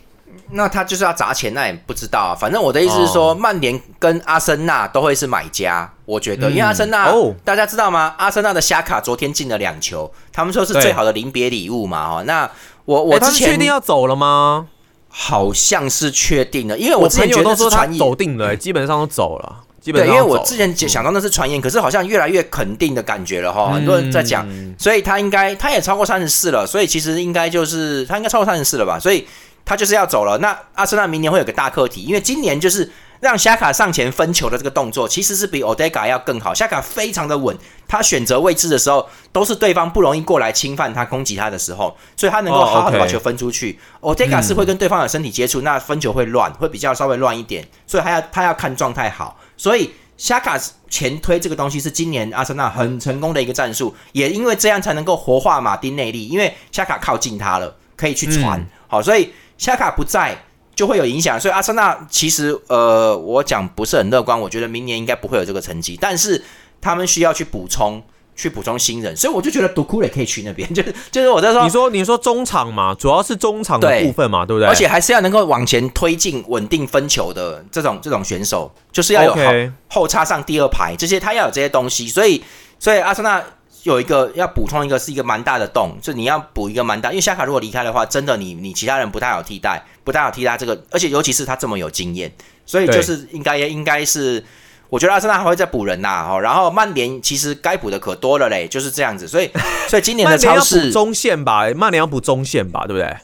[0.54, 2.36] 那他就是要砸钱，那也不知道啊。
[2.38, 7.10] 反正我的意思是说，曼联跟阿森纳都会是买家，我觉得，因为阿森纳，
[7.44, 8.14] 大家知道吗？
[8.18, 12.06] 阿森纳的虾卡昨天进了两球，他们说是最好的临别礼物嘛。
[12.06, 12.50] 哦，那
[12.84, 14.66] 我我之前确定要走了吗？
[15.14, 19.56] 好像是确定了，因为我之前觉得是他走定了，基本上都走了。
[19.84, 24.48] 对，因为我之前想到那是传言，可是好像越来越肯定的感觉了哈，很多人在讲，
[24.78, 29.26] 所以他应该他也超过三十四了，所以其实应该就是他应该超过三十四了吧，所以
[29.64, 30.38] 他就是要走了。
[30.38, 32.90] 那阿森纳明年会有个大课题，因为今年就是
[33.22, 36.52] 让夏卡上前分球的这个动作，其实是比 Odega 要更好。
[36.52, 37.56] 夏卡非常的稳，
[37.86, 43.78] 他选择位置的时候都是对方不容易过来侵犯他、攻击他的时候，所以他能够好好的把球分出去。
[44.00, 49.38] Odega 是会跟对方有身体接触，那分球会乱，会比较稍微乱一点，所以他要他要看状态好。
[49.56, 50.58] 所以，夏卡
[50.90, 58.66] 前推这个东西是今年阿森纳很成功的一个战术，也因为这样才能够活化马丁内利，因为夏卡靠近他了，可以去传。
[58.88, 60.36] 好，所以夏卡不在
[60.74, 61.38] 就会有影响。
[61.38, 66.42] 所以阿森纳其实，呃，我讲不是很乐观，我觉得明年应该不会有这个成绩，但是
[66.80, 68.02] 他们需要去补充
[68.34, 74.66] 去补充新人，所以我就觉得独库也可以去那边， 就是就是我在说，你说你说中场嘛，主要是中场的部分嘛，对不对？
[74.66, 82.08] 而且还是要能够往前推进、稳定分球的这种这种选手，就是要有后插上第二排这些，他要有这些东西。
[82.08, 82.42] 所以，
[82.78, 83.44] 所以阿森纳
[83.82, 92.32] 有一个要补充一个是一个蛮大的洞，就你要补一个蛮大，因为夏卡如果离开的话，真的你你其他人不太好替代，不太好替代这个，而且尤其是他这么有经验，
[92.64, 94.44] 所以就是应该应该是。
[94.88, 99.50] 我觉得阿森纳还会再补人呐，哦，然后曼联其实该补的可多了嘞，就是这样子，所以
[99.88, 103.16] 所以今年的超市中线吧，曼联要补中线吧，对不对？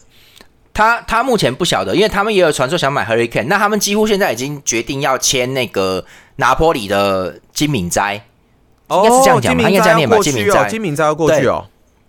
[0.72, 8.24] 他他目前不晓得，因为他们也有传说想买 Hurricane，那他们几乎现在已经决定要签那个拿坡里的金敏斋，
[8.90, 11.66] 应该是这样讲他应该这样念吧金明在金敏斋要过去哦。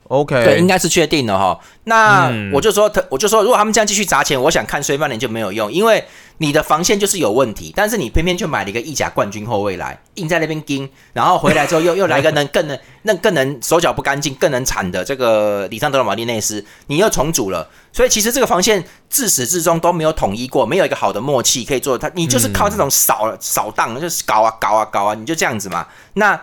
[0.10, 1.60] OK，对，应该是确定的哈。
[1.84, 6.04] 那嗯我就说，他我就说，如果他们这样继续砸钱，我想看衰曼联就没有用，因为
[6.40, 21.96] 你的防线就是有问题，但是你偏偏就买了一个意甲冠军后卫来，硬在那边盯，然后回来之后又 又来一个能更能 那更能手脚不干净、更能铲的这个里桑德罗马蒂内斯，你又重组了，所以其实这个防线自始至终都没有统一过，没有一个好的默契可以做。
[21.96, 25.86] 他你就是靠这种扫扫荡，就是搞啊搞啊搞啊，你就这样子嘛。
[26.14, 26.42] 那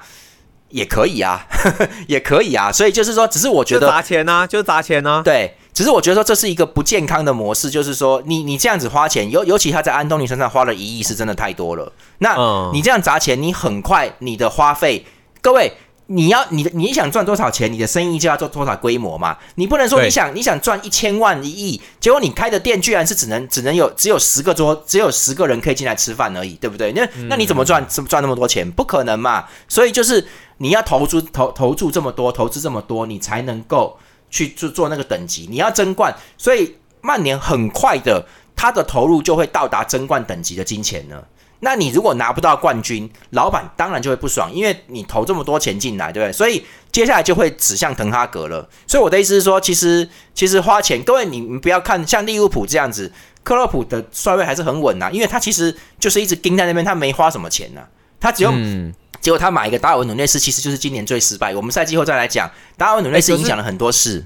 [0.70, 1.46] 也可以啊，
[2.08, 2.70] 也可以啊。
[2.72, 5.22] 所以就是说，只是我觉得砸钱呐，就是砸钱呐。
[5.24, 11.92] 对，只是我觉得说这是一个不健康的模式，就是说你你这样子花钱，尤尤其他在安东尼身上花了一亿，是真的太多了。
[12.18, 15.04] 那嗯你这样砸钱，你很快你的花费，
[15.40, 15.72] 各位。
[16.08, 19.36] 你要你的你想赚多少钱，你的生意就要做多少规模嘛。
[19.56, 26.92] 你不能说你想你想赚一千万一亿，结果你开的店居然是只能只能有只有十个桌，只有十个人可以进来吃饭而已，对不对？
[26.92, 28.70] 那那你怎么赚怎么赚那么多钱？
[28.70, 29.46] 不可能嘛。
[29.66, 30.24] 所以就是
[30.58, 33.98] 你要投注投投注这么多，投资这么多，你才能够
[34.30, 35.48] 去做做那个等级。
[35.50, 41.20] 你要争冠，所以曼联很快的，他的投入就会到达争冠等级的金钱呢。
[41.60, 46.32] 那你如果拿不到冠军，老板当然就会不爽，因为你投这么多钱进来，对不对？
[46.32, 48.68] 所以接下来就会指向滕哈格了。
[48.86, 53.10] 所以我的意思是说，其实其实花钱，各位你们不要看像利物浦这样子，
[53.42, 57.80] 克洛普的帅位还是很稳呐、因为他其实就是一直盯在那边，他没花什么钱呐、
[58.20, 61.54] 他只有嗯，结果他买一个达尔文努内斯，其实就是今年最失败。
[61.54, 64.24] 我们赛季后再来讲，达尔文努内斯影响了很多事。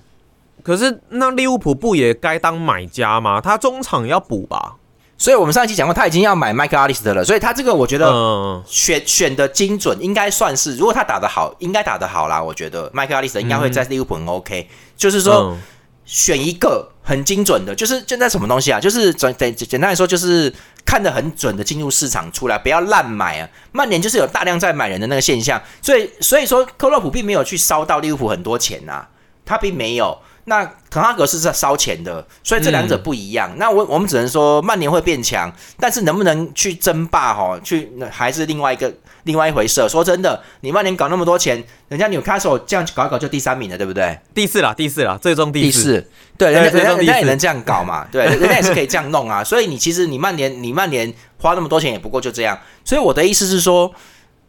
[0.62, 3.40] 可是那利物浦不也该当买家吗？
[3.40, 4.76] 他中场要补吧？
[5.20, 12.42] 所以我们上一期讲过，他已经要买麦克阿利斯特了，所以他这个我觉得嗯，选选的精准，应该算是，如果他打得好，应该打得好啦。
[12.42, 15.60] 我觉得麦克阿利斯特应该会在利物浦很 OK，、就是说嗯
[16.06, 20.50] 选一个很精准的，就是现在什么东西啊，就是简简简单来说，就是
[20.86, 23.48] 看得很准的进入市场出来，不要滥买啊。
[23.72, 29.06] 曼联就是有大量在买人的那个现象，所以所以说克洛普并没有去烧到利物浦很多钱呐、
[29.44, 30.16] 他并没有。
[30.44, 33.52] 那滕哈格是在烧钱的，所以这两者不一样。
[33.56, 38.92] 那我我们只能说曼联会变强，但是能不能去争霸哈，去那还是另外一个
[39.24, 39.88] 另外一回事。
[39.88, 44.18] 说真的，你曼联搞那么多钱，人家纽卡索这样搞一搞就第三名了，对不对？
[44.34, 45.80] 第四啦，第四啦，最终第四。
[45.80, 49.44] 四，对，人人家也能这样搞嘛， 对，人家也是可以这样弄啊。
[49.44, 52.58] 所以你其实你曼联你曼联花那么多钱也不过就这样。
[52.84, 53.92] 所以我的意思是说，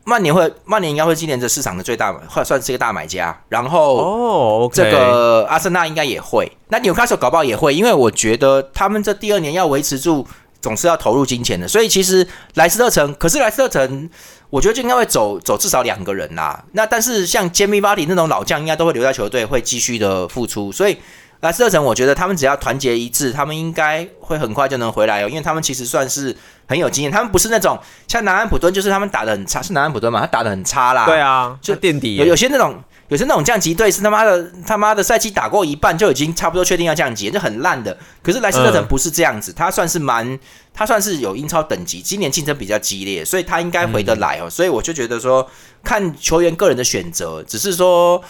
[0.03, 3.39] 曼联会曼联应该会今年这市场的最大，会算是一个大买家。
[3.49, 10.25] 然后哦这个阿森纳应该也会，那纽卡索搞不好也会，因为我觉得他们这第二年要维持住，
[10.59, 11.67] 总是要投入金钱的。
[11.67, 14.09] 所以其实莱斯特城，可是莱斯特城，
[14.49, 16.63] 我觉得就应该会走走至少两个人啦。
[16.71, 20.71] 那但是像杰米巴迪那种老将，应该都会留在球队，会继续的付出。
[20.71, 20.97] 所以
[21.41, 26.35] 莱斯特城，我觉得他们只要团结一致，他们应该会很快就能回来哦，因为他们其实算是
[26.67, 31.05] 很有经验，他们不是那种像南安普敦，就是他们打的很差，是南安普敦嘛，他打的很差啦。
[31.05, 37.97] 对啊，就就垫底有有些那种，有些那种降级队是他妈的他妈的赛季打过一半就已经差不多确定要降级，就很烂的。
[38.21, 40.37] 可是莱斯特城嗯不是这样子，他算是蛮，
[40.75, 44.47] 他算是有英超等级，今年竞争比较激烈，所以他应该回得来哦。
[44.47, 45.49] 所以我就觉得说，
[45.83, 48.23] 看球员个人的选择，只是说。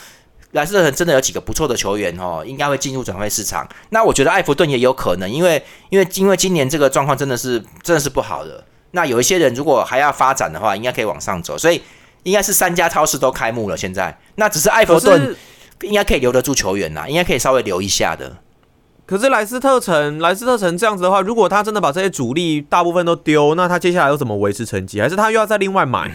[0.51, 3.67] 莱斯特城真的有几个不错的球员哦，应该会进入转会市场。
[3.89, 8.63] 那我觉得艾弗顿也有可能，因为因为因为今年这个状况真的是真的是不好的。
[8.91, 11.57] 那有一些人如果还要发展的话，应该可以往上走。
[11.57, 11.81] 所以
[12.23, 15.35] 应该是三家超市都开幕了，现在那只是艾弗顿
[15.81, 18.37] 应该可以留得住球员啦，应该可以稍微留一下的。
[19.05, 25.01] 可是莱斯特城，莱斯特城这样子的话，如果他真的把这些主力大部分都丢，那他接下来又怎么维持成绩？
[25.01, 26.09] 还是他又要再另外买？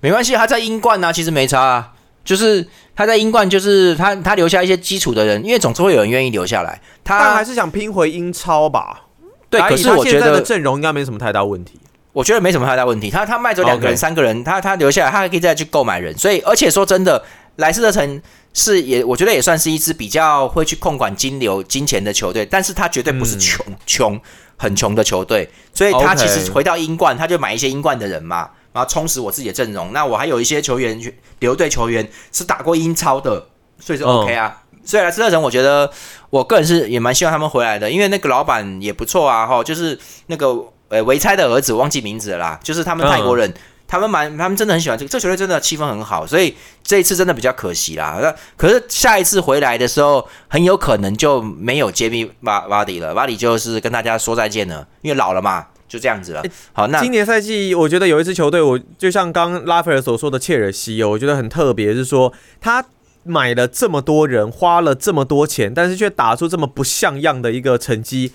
[0.00, 1.92] 没关系，他在英冠呢、其实没差、啊，
[2.24, 6.80] 就是他在英冠，就是他他留下一些基础的人，因为总是会有人愿意留下来。
[7.04, 9.02] 他但还是想拼回英超吧？
[9.50, 11.78] 对，来可是我觉以他现在的得阵容应该没什么太大问题。
[12.12, 13.10] 我觉得没什么太大问题。
[13.10, 16.16] 他他卖走两个人、三个人，他他留下来，他还可以再去购买人。
[16.16, 17.20] 所以，而且说真的，
[17.56, 24.20] 莱斯特城是也，我觉得也算是一支比较会去控管金流、金钱的球队，但是他绝对不是嗯穷穷、
[24.56, 25.50] 很穷的球队。
[25.72, 29.94] 所以他其实回到英冠，他就买一些英冠的人嘛，然后充实我自己的阵容。
[29.94, 31.00] 那我还有一些球员
[31.38, 33.46] 留队球员是打过英超的，
[33.78, 34.60] 所以说 OK 啊。
[34.84, 35.90] 所以莱斯特城，我觉得
[36.28, 40.54] 我个人是也蛮希望他们回来的，因为那个老板也不错啊，哈，就是那个
[40.88, 43.54] 呃维猜的儿子，忘记名字了啦，就是他们泰国人。
[43.86, 48.18] 他们蛮，他们真的很喜欢这个，这球队真的气氛很好，所以这一次真的比较可惜啦。
[48.20, 56.42] 那可是下一次回来的时候，很有可能就没有杰米瓦瓦迪了，瓦迪就是跟大家说再见了，因为老了嘛，就这样子了。
[56.72, 62.84] 好，那今年赛季我觉得有一支球队，我就像刚拉斐尔所说的切尔西哦，我觉得很特别，是说他
[63.22, 68.32] 买了这么多人，花了这么多钱，但是却打出这么不像样的一个成绩，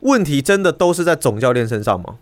[0.00, 2.14] 问题真的都是在总教练身上吗？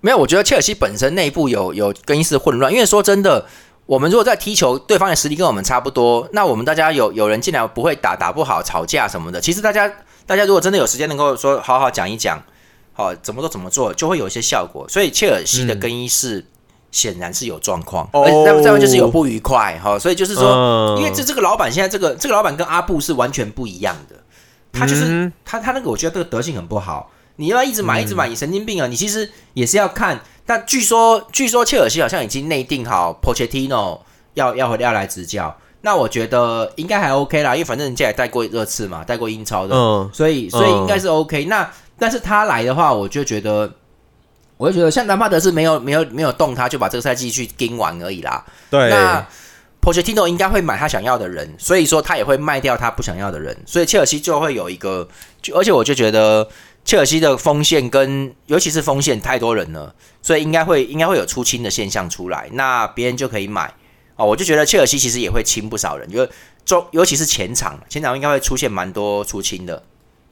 [0.00, 2.72] 没有，我觉得切尔西本身内部有有更衣室混乱。
[2.72, 3.46] 因为说真的，
[3.86, 9.40] 我们如果在踢球，对方的实力跟我们差不多，那我们大家有有人进来不会打，打不好，吵架什么的。
[9.40, 9.90] 其实大家
[10.26, 12.42] 大家如果真的有时间能够说好好讲一讲，
[12.94, 14.88] 好怎么做怎么做，就会有一些效果。
[14.88, 16.46] 所以切尔西的更衣室
[16.90, 19.98] 显然是有状况，而再不再就是有不愉快哈。
[19.98, 24.16] 所以就是说，因为这这个老板现在这个这个老板跟阿布是完全不一样的，
[24.72, 27.10] 他就是他他那个我觉得这个德性很不好。
[27.36, 28.86] 你要一直买一直买，你神经病啊！
[28.86, 33.98] 你其实也是要看，但据说据说切尔西好像已经内定好 Pochettino
[34.34, 39.74] 要要要来执教，那我觉得应该还 OK 啦，因为反正人家也带过热刺嘛，带过英超的，
[40.12, 41.46] 所以所以应该是 OK。
[41.46, 41.68] 那
[41.98, 43.72] 但是他来的话，我就觉得，
[44.56, 48.44] 我就觉得像兰帕德是没有没有没有动他，就把这个赛季去盯完而已啦。
[48.70, 49.26] 对，那
[49.80, 55.08] Pochettino 应该会买他想要的人，所以说他也会卖掉他不想要的人，所以切尔西就会有一个，
[55.42, 56.48] 就而且我就觉得。
[56.86, 63.72] 切尔西的锋线跟尤其是锋线太多人了，所以应该会应该会有出清的现象出来，那别人就可以买
[64.16, 64.26] 哦。
[64.26, 66.28] 我就觉得切尔西其实也会清不少人，因为
[66.66, 69.82] 中尤其是前场，前场应该会出现蛮多出清的。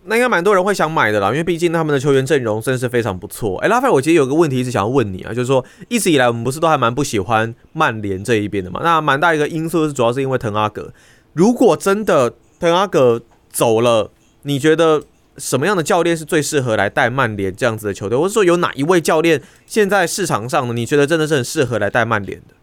[0.05, 3.59] 那应该蛮多人会想买的啦，因为毕竟他们的球员阵容真的是非常不错。
[3.59, 8.81] 哎，拉菲，我其实有个问题一直想要问你啊，就是说一直以来我们不是都还蛮不喜欢曼联这一边的嘛？
[8.83, 10.93] 那蛮大一个因素是主要是因为滕阿格。
[11.33, 14.11] 如果真的滕阿格走了，
[14.43, 15.03] 你觉得？
[15.39, 18.19] 什么样的教练是最适合来带曼联这样子的球队？
[18.19, 20.75] 或者说有哪一位教练现在市场上呢？
[20.75, 22.55] 你觉得真的是很适合来带曼联的？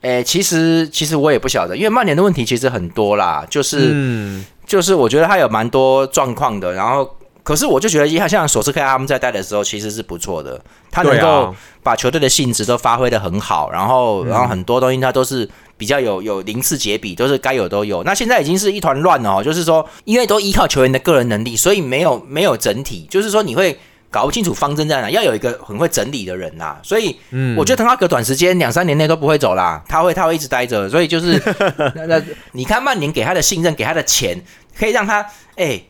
[0.00, 3.94] 诶，其实其实我也不晓得，因为曼联的问题其实很多啦，就是
[4.68, 7.10] 就是我觉得他有蛮多状况的，然后。
[7.44, 10.60] 可是我就觉得，他像索斯克亚他们在带的时候，其实是不错的。
[10.90, 15.48] 他能够把球队的性质都发挥的很好，然后然后很多东西他都是
[15.78, 18.04] 比较有有零次解比，都是该有都有。
[18.04, 23.80] 那现在已经是一团乱了哦，就是说，因为都依靠球员的个人能力，所以没有没有整体，就是说你会
[24.10, 26.78] 搞不清楚方针在哪，要有一个很会整理的人呐。
[26.82, 30.88] 所以，嗯，我觉得滕哈格短时间两三年内都不会走啦，他会他会一直待着。
[30.88, 31.40] 所以就是
[31.94, 34.42] 那那你看曼联给他的信任，给他的钱，
[34.78, 35.24] 可以让他
[35.56, 35.82] 哎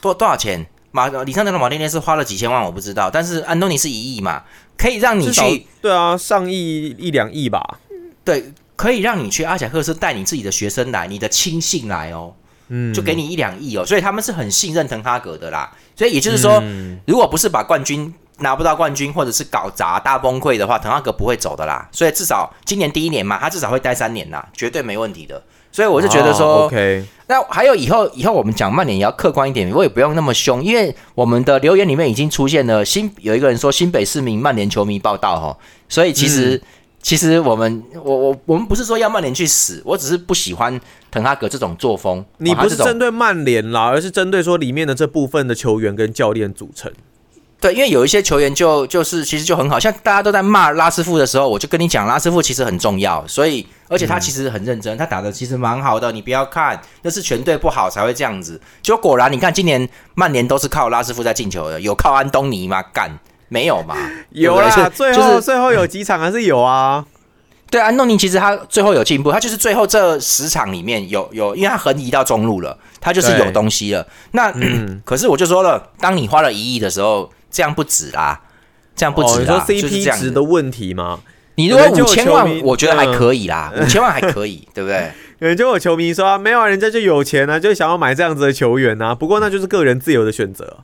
[0.00, 0.66] 多多少钱？
[0.92, 4.42] 马里桑德罗马丁内是花了几千万，我不知道，但是安东尼是一亿嘛，
[4.76, 7.78] 可以让你去，对啊，上亿一两亿吧，
[8.24, 12.34] 对，可以让你去阿贾克斯带你自己的学生来，你的亲信来哦，
[12.70, 16.62] 嗯，就给你一两亿哦，所以他们是很信任滕哈格的啦，所以也就是说，
[17.06, 25.42] 如果不是把冠军拿不到冠军，或者是搞砸大崩溃的话，滕哈格不会走的啦，所以至少今年第一年嘛，他至少会待三年啦，绝对没问题的。
[25.72, 35.56] 所以我就觉得说，OK，那还有以后以后我们讲曼联也要客观一点，我也不用那么凶，因为我们的留言里面已经出现了新有一个人说新北市民曼联球迷报道哈，
[35.88, 36.60] 所以其实
[37.02, 40.80] 其实我们我我我们不是说要曼联去死，我只是不喜欢
[41.10, 42.24] 滕哈格这种作风。
[42.38, 46.92] 你不是针对曼联啦，而是针对说里面的这部分的球员跟教练组成。
[47.58, 56.10] 对，因为有一些球员就就是其实就很好，像大家都在骂拉师傅的时候，我就跟你讲，拉师傅其实很重要，所以而且他其实很认真，他打的其实蛮好的。
[56.10, 62.82] 你不要看那是全队不好才会这样子，就果然你看今年曼联都是靠拉师傅在进球的，有靠安东尼吗？
[62.94, 63.18] 干
[63.50, 63.94] 没有嘛？
[64.30, 67.04] 有啦，最后最后有几场还是有啊。
[67.70, 74.06] 对，安东尼其实他最后有进步，他就是最后这十场里面有有，因为他横移到中路了，他就是有东西了。
[74.30, 74.50] 那
[75.04, 77.30] 可是我就说了，当你花了一亿的时候。
[77.52, 78.42] 这样不止啦，
[78.94, 81.18] 这样不止啦，就是 CP 值的问题吗？
[81.56, 85.10] 你如果五千万，我觉得还可以啦， 五千万还可以，对不对？
[85.40, 89.12] 有人就有球迷说，没有啊，人家就有钱啊，就想要买这样子的球员啊。
[89.12, 90.76] 不过那就是个人自由的选择。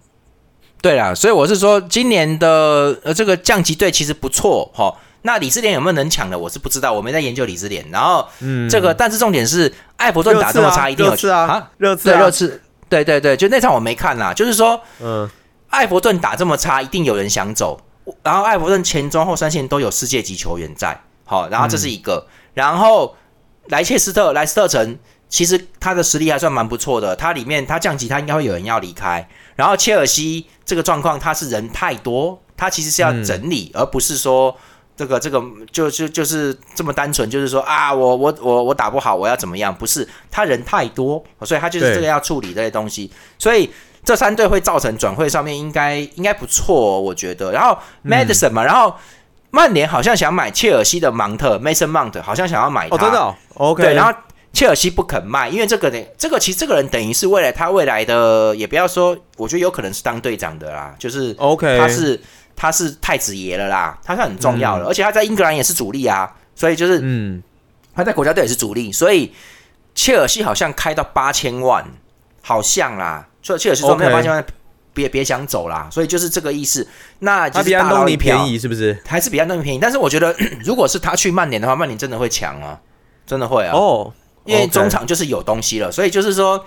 [0.87, 4.97] 对啦，所以我是说，今年的呃这个降级队其实不错哈。
[5.23, 7.85] 那李智联有没有能抢的，我是不知道，我没在研究李智联。
[7.91, 15.29] 然后，嗯，这个但是重点是，艾弗顿打这么差，一定有热刺啊，热刺，热刺，对对对，就那场我没看啦，就是说，嗯。
[15.71, 17.81] 艾弗顿打这么差，一定有人想走。
[18.23, 22.25] 然后艾弗顿前中后三线都有世界级球员在，好，然后这是一个。
[22.55, 23.17] 然后
[23.71, 24.97] 莱切斯特莱斯特城
[25.29, 29.29] 其实他的实力还算蛮不错的，他里面他降级，他应该会有人要离开。
[29.57, 34.57] 然后切尔西这个状况，他是人太多，他其实是要整理，而不是说
[34.97, 35.43] 这个这个
[35.73, 39.75] 就就就是这么单纯，就是说啊，我我我我打不好，我要怎么样？
[39.75, 43.11] 不是，他人太多，所以他就是这个要处理这些东西。
[43.39, 43.71] 所以
[44.05, 47.51] 这三队会造成转会上面应该应该不错，我觉得。
[47.53, 48.95] 然后 Madison 嘛，然后
[49.51, 53.83] 曼联好像想买切尔西的芒特 Mason Mount，好像想要买他，真的 OK。
[53.83, 54.13] 对，然后
[54.57, 62.19] 切尔西不肯卖，因为这个呢，这个其实这个人等于是未来他未来的，也不要说，我觉得有可能是当队长的啦，就是 OK，他是。
[62.59, 67.43] 他是太子爷了啦，他是很重要的，而且他在英格兰也是主力啊，所以就是，嗯，
[67.95, 69.31] 他在国家队也是主力，所以
[69.95, 71.85] 切尔西好像开到八千万，
[72.41, 74.43] 好像啦，所以切尔西说没有八千万，
[74.95, 76.89] 别别想走啦，所以就是这个意思。
[77.19, 78.99] 那他比安东尼便宜是不是？
[79.07, 79.79] 还是比安东尼便宜？
[79.79, 80.35] 但是我觉得，
[80.65, 82.81] 如果是他去曼联的话，曼联真的会强啊，
[83.27, 84.11] 真的会啊，哦，
[84.47, 86.65] 因为中场就是有东西了，所以就是说。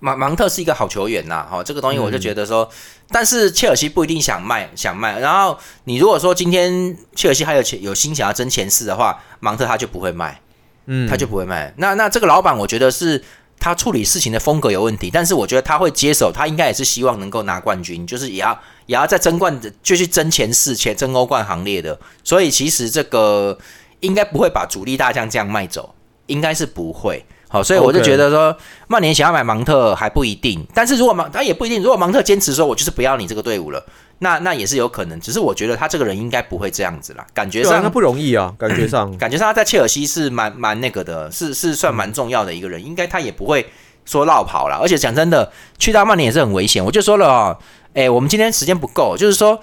[0.00, 2.70] 芒芒特是一个好球员呐，好，这个东西我就觉得说，
[3.08, 5.18] 但是切尔西不一定想卖，想卖。
[5.18, 10.40] 然后你如果说今天切尔西还有钱有心想要争前四的话，芒特他就不会卖，
[10.86, 11.74] 嗯，他就不会卖。
[11.78, 13.20] 那那这个老板我觉得是
[13.58, 21.98] 他处理事情的风格有问题，但是我觉得他会接手，他应该也是希望能够拿冠军，就是也要也要在争冠的就去争前四、前争欧冠行列的。
[22.22, 23.58] 所以其实这个
[23.98, 25.92] 应该不会把主力大将这样卖走，
[26.28, 27.22] 应该是不会。
[27.50, 28.54] 好，所以我就觉得说，
[28.88, 33.82] 曼联想要买芒特还不一定，但是如果芒他也不一定，如果芒特坚持说我就是不要你这个队伍了，
[34.18, 35.18] 那那也是有可能。
[35.18, 43.66] 只是我觉得他这个人应该不会这样子啦，感觉上他不容易啊， 感觉上感觉上他在切尔西是蛮蛮那个的，是是算蛮重要的一个人，应该他也不会
[44.04, 44.76] 说绕跑了。
[44.82, 46.84] 而且讲真的，去到曼联也是很危险。
[46.84, 47.58] 我就说了哦，
[47.94, 49.58] 哎，我们今天时间不够，就是说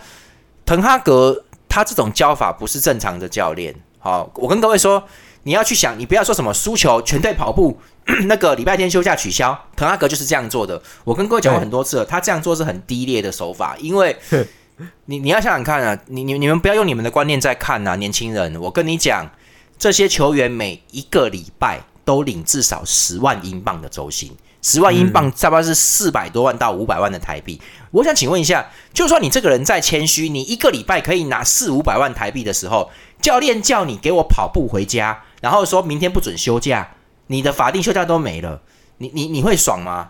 [0.66, 3.76] 滕哈格他这种教法不是正常的教练。
[4.00, 5.04] 好，我跟各位说。
[5.46, 7.80] 你要去想，你不要说什么输球全队跑步，
[8.26, 10.82] 那个礼拜天休假取消，滕哈格就是这样做的。
[11.04, 14.18] 我跟各位讲过很多次了，他这样做是很低劣的手法，因为
[15.06, 19.30] 你你要想想看啊，你你你们不要用你们的观念在看呐，年轻人，我跟你讲，
[19.78, 24.36] 这些球员每一个礼拜都领至少十万英镑的周薪，
[24.66, 27.62] 十万英镑差不多是四百多万到五百万的台币。
[27.92, 32.90] 我想请问一下，就算你这个人再谦虚，你一个礼拜可以拿四五百万台币的时候，
[33.22, 35.22] 教练叫你给我跑步回家。
[35.40, 36.96] 然后说明天不准休假，
[37.28, 38.64] 你的法定休假都没了，
[38.98, 40.10] 你你你会爽吗？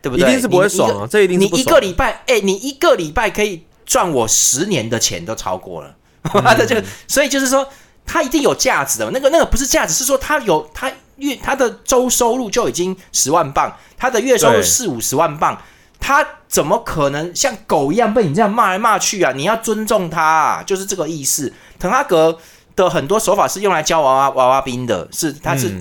[0.00, 0.28] 对不对？
[0.28, 1.08] 一定是不会爽啊！
[1.10, 5.96] 这一定你一个礼拜，哎，你一个礼拜可以赚我十年的钱都超过了，
[6.56, 6.76] 这就，
[7.08, 7.66] 所以就是说
[8.06, 9.10] 他一定有价值的。
[9.10, 15.60] 那个那个不是价值，是说他有他月他的周收入就已经十万镑，他的月收入四五十万镑，
[15.98, 19.32] 他怎么可能像狗一样被你这样骂来骂去啊？
[19.32, 21.52] 你要尊重他，啊，就是这个意思。
[21.78, 22.38] 滕哈格。
[22.76, 25.72] 的很多手法是用来教娃娃娃娃兵的，是他是，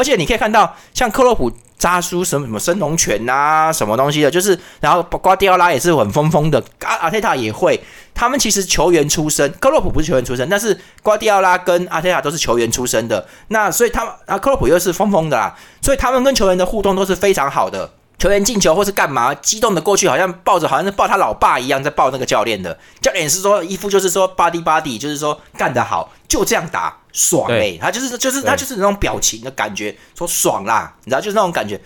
[0.00, 7.78] 而且你可以看到，像克洛普扎苏什么什么升龙拳啊，什么东西的，就是然后瓜迪奥拉也是很疯疯的，阿阿泰塔也会，
[8.14, 17.90] 他们其实球员出身，克洛普不是球员出身，但是瓜迪奥拉跟阿泰塔都是球员出身的，那所以他们啊克洛普又是疯疯的啦，所以他们跟球员的互动都是非常好的。
[18.20, 22.78] 球员进球或是干嘛，激动的过去，好像抱着好像是抱他老爸一样，在抱那个教练的。
[23.00, 31.80] 教练是说，一副就是说，body body，就是说干得好，就这样打爽哎，他就是就是他就是那种表情的感觉，说爽啦，你知道就是那种感觉。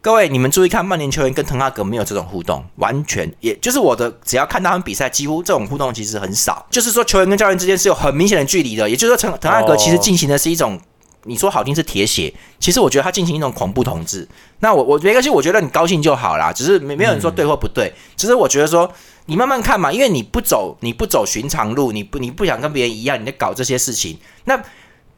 [0.00, 6.64] 各位你们注意看，曼联球员跟滕哈格没有这种互动，完全也就是我的，只要看他们比赛，几乎这种互动其实很少。
[6.70, 10.80] 就是说球员跟教练之间是有很明显的距离的，也就是说，滕滕哈格其实进行的是一种。
[11.24, 14.26] 你说好听是铁血，其实我觉得他进行一种恐怖统治。
[14.60, 16.52] 那我我没关系，我觉得你高兴就好啦。
[16.52, 17.92] 只是没没有人说对或不对。
[18.16, 18.90] 只是我觉得说
[19.26, 24.62] 你慢慢看嘛，因为你不走你不走寻常路，你不你不想跟别人一样，你在搞这些事情，那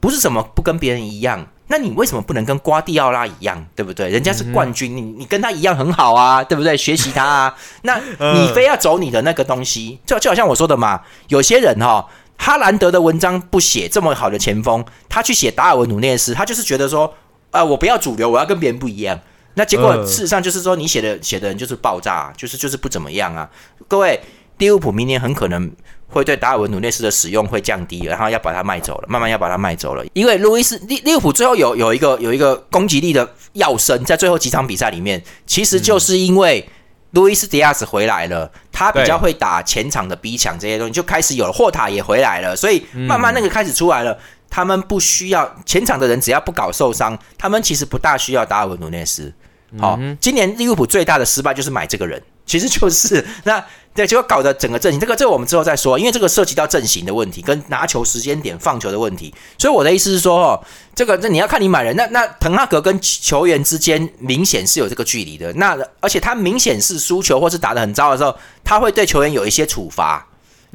[0.01, 1.47] 不是什么不跟别人一样。
[1.69, 4.09] 那你为什么不能跟瓜迪奥拉一样，对不对？
[4.09, 6.77] 人家是冠军，你你跟他一样很好啊，对不对？
[6.77, 7.55] 学习他啊。
[7.83, 7.97] 那
[8.35, 12.07] 你非要走你的那个东西，就就好像我说的嘛，有些人哈。
[12.39, 17.13] 哈兰德的文章不写这么好的前锋，他去写达尔文努涅斯，他就是觉得说，
[17.51, 19.19] 啊，我不要主流，我要跟别人不一样。
[19.55, 23.51] 那结果事实上就是说，你写的写的人就是爆炸，就是就是不怎么样啊。
[23.89, 24.21] 各位，
[24.59, 25.73] 利物浦明年很可能
[26.09, 30.05] 会对达尔文努涅斯的使用会降低，然后要把它卖走了，慢慢要把它卖走了。
[30.13, 36.69] 因为路易斯利利物浦最后有有一个有一个攻击力的要生，在最后几场比赛里面，其实就是因为。
[37.17, 41.53] 路易斯迪亚斯回来了，他比较会打前场的逼抢这些东西，就开始有了。
[41.53, 44.17] 霍塔也回来了，所以慢慢那个开始出来了。
[44.51, 49.33] 他们不需要前场的人，只要不搞受伤，他们其实不大需要达尔文努内斯。
[49.81, 53.63] 好，今年利物浦最大的失败就是买这个人，其实就是 那。
[53.97, 59.35] 对，结果搞得整个阵型，这个这个我们之后再说，因为这个涉及到阵型的问题，跟拿球时间点、放球的问题。
[59.57, 65.51] 所以我的意思是说，哦，这个这你要看你买人，那那滕哈格跟球员之间明显是有这个距离的。
[65.55, 70.29] 那而且他明显是输球或是打得很糟的时候，他会对球员有一些处罚。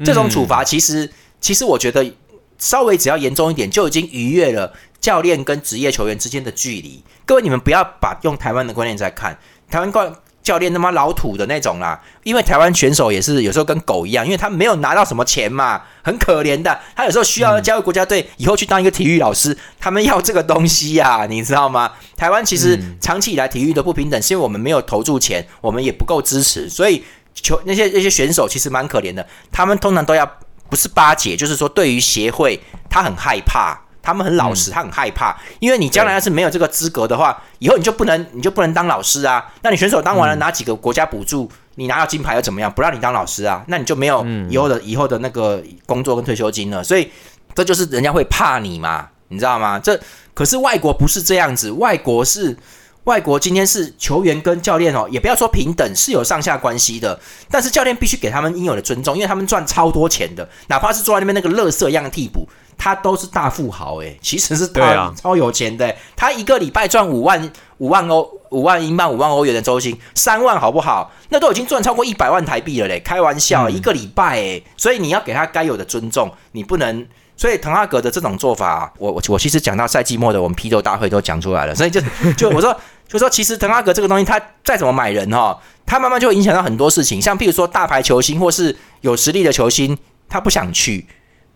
[0.04, 1.08] 这种处罚其实
[1.40, 2.12] 其实我觉得
[2.58, 7.04] 稍微只要严重一点，就已经逾越了教练跟职业球员之间的距离。
[7.24, 9.38] 各位，你们不要把用台湾的观念在看
[9.70, 10.12] 台湾观。
[10.42, 16.80] 教练他妈老土的那种啦，因为台湾选手也是有时候跟狗一样，因为他没有拿到什么钱嘛，很可怜的。
[16.96, 21.92] 他有时候需要加入国家队，以后去当一个体育老师，他们要这个东西呀，你知道吗？
[22.16, 29.26] 台湾其实长期以来体育的不平等，是因为我们没有投注钱，我们也不够支持，所以球那些那些选手其实蛮可怜的。
[29.52, 30.28] 他们通常都要
[30.68, 33.81] 不是巴结，就是说对于协会他很害怕。
[34.02, 39.52] 他们很老实，他很害怕，因为你将来要是没有这个资格的话，以后你就不能，你就不能当老师啊。
[39.62, 42.70] 那你选手当完了，拿几个国家补助，你拿到金牌又怎么样？
[42.70, 46.82] 不让你当老师啊，那你就没有以后的以后的那个工作跟退休金了。
[46.82, 47.10] 所以
[47.54, 49.78] 这就是人家会怕你嘛，你知道吗？
[49.78, 49.98] 这
[50.34, 52.56] 可是外国不是这样子，外国是
[53.04, 57.18] 外国今天是球员跟教练哦，也不要说平等，是有上下关系的。
[57.50, 62.48] 但是教练必须给他们应有的尊重，因为他们赚超多钱的，哪怕是坐在那边那个乐色一样的替补。
[62.76, 65.94] 他都是大富豪哎，其实是他超有钱的。
[66.16, 71.10] 他一个礼拜赚五万五万欧五万英镑五万欧元的周薪，三万好不好？
[71.30, 73.00] 那都已经赚超过一百万台币了嘞！
[73.00, 77.06] 开玩笑，一个礼拜哎，所以你要给他该有的尊重，你不能。
[77.34, 81.74] 所以滕哈格的这种做法，我我我其实讲到赛季末的我们批斗大会都讲出来了。
[81.74, 82.00] 所以就
[82.36, 87.20] 就我说就说，其实滕哈格这个东西，他再怎么买人哈，他慢慢就会影响到很多事情。
[87.20, 89.96] 像譬如说大牌球星或是有实力的球星，
[90.28, 91.06] 他不想去。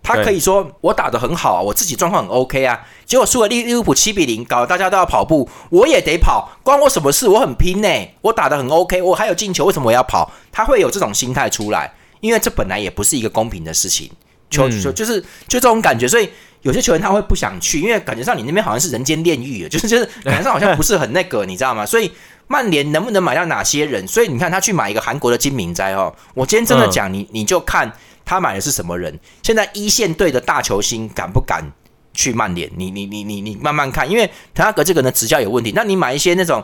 [0.07, 7.26] 他可以说我打的很好啊，我自己状况很 OK 啊，结果输了利利物浦七比零，搞得大家都要跑步，我也得跑，关我什么事？
[7.26, 7.88] 我很拼呢，
[8.20, 10.30] 我打的很 OK，我还有进球，为什么我要跑？
[10.52, 14.09] 他会有这种心态出来，因为这本来也不是一个公平的事情，
[14.48, 16.30] 球球就是就这种感觉，所以
[16.62, 21.84] 有些球员他会不想去，因为感觉上你那边好像是人间炼狱， 就是就是感觉上好像不是很那个，你知道吗？
[21.84, 22.12] 所以
[22.46, 24.07] 曼联能不能买到哪些人？
[24.07, 27.92] 所以你看他去买一个韩国的金明斋哦，我今天真的讲你，你就看。
[28.27, 29.18] 他买的是什么人？
[29.43, 31.64] 现在一线队的大球星敢不敢
[32.12, 32.70] 去曼联？
[32.77, 35.72] 你你你你你慢慢看，因为滕哈格这个呢执教有问题。
[35.74, 36.62] 那你买一些那种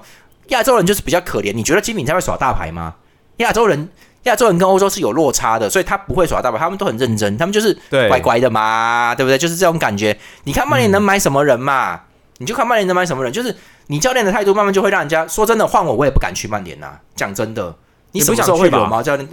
[0.48, 1.54] 亚洲人就是比较可怜。
[1.54, 2.96] 你觉得金敏才会耍大牌吗？
[3.36, 3.88] 亚洲人
[4.24, 7.72] 亚洲人跟欧洲是有落差的，所以他不会耍大牌，他们都很认真，他们就是
[8.08, 9.38] 乖乖的嘛，对不对？
[9.38, 10.18] 就是这种感觉。
[10.44, 12.00] 你看曼联能买什么人嘛？
[12.38, 13.56] 你就看曼联能买什么人，就是
[13.86, 16.98] 你教练的态度慢慢就会让人家说真的换我我也不敢去曼联呐。
[17.14, 17.74] 讲真的，
[18.10, 19.02] 你什么时候会有吗？
[19.02, 19.28] 教练？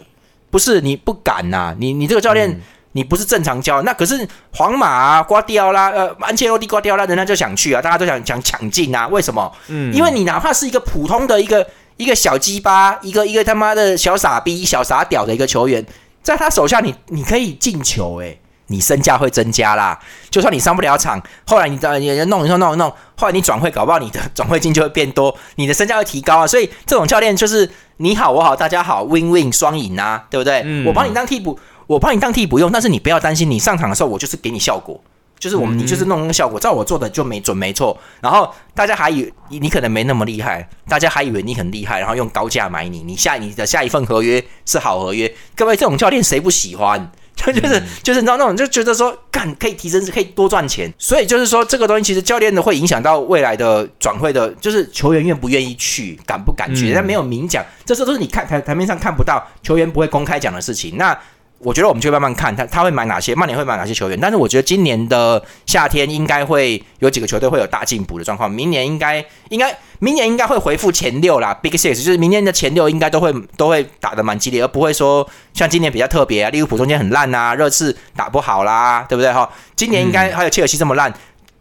[0.49, 2.59] 不是你不敢呐，你你这个教练
[2.93, 9.51] 你不是正常教，那可是皇马啊、瓜迪奥拉、呃、安切洛蒂、瓜迪奥拉，人家就想去啊，大家都想想抢进啊，为什么？
[9.67, 11.65] 嗯，因为你哪怕是一个普通的一个
[11.97, 15.85] 一个小鸡巴，一个一个他妈的小傻逼、小傻屌的一个球员，
[16.23, 18.39] 在他手下，你你可以进球，诶，
[18.69, 19.99] 你身价会增加啦。
[20.31, 26.47] 就算你上不了场，后来你的也弄一弄弄一弄，后来你转会搞不好你的 转会金就会变多，你的身价会提高啊。
[26.47, 27.69] 所以这种教练就是。
[28.01, 30.63] 你好，我好，大家好，win win 双赢啊，对不对？
[30.85, 34.97] 我帮你当替补，我帮你当替补用，但是你不要担心，你上场的时候我就是给你效果，
[35.37, 37.97] 就是我们你就是弄那个效果，照我做的就没准没错。
[38.21, 45.35] 然后大家还以为你可能没那么厉害，大家还以为你很厉害，然后用高价买你，你下你的下一份合约是好合约。
[45.57, 47.11] 各位这种教练谁不喜欢？
[47.53, 60.95] 就是就是你知道那种就觉得说干可以提升可以多赚钱，所以就是说这个东西其实教练的会影响到未来的转会的，就是球员愿不愿意去，敢不敢去，但没有明讲，这些都是你看台台面上看不到，球员不会公开讲的事情。
[60.97, 61.17] 那。
[61.59, 64.17] 我觉得我们就慢慢看他他会买哪些，曼联会买哪些球员。
[64.19, 68.49] 但是我觉得今年的夏天应该会有几个球队会有大进步的状况。
[68.49, 79.49] 明年应该应该明年应该会回复前六啦，Big Six 就是明年的前六应该都会都会打得蛮激烈，而不会说像今年比较特别啊，利物浦中间很烂啊，热刺打不好啦，对不对哈？
[79.75, 81.13] 今年应该还有切尔西这么烂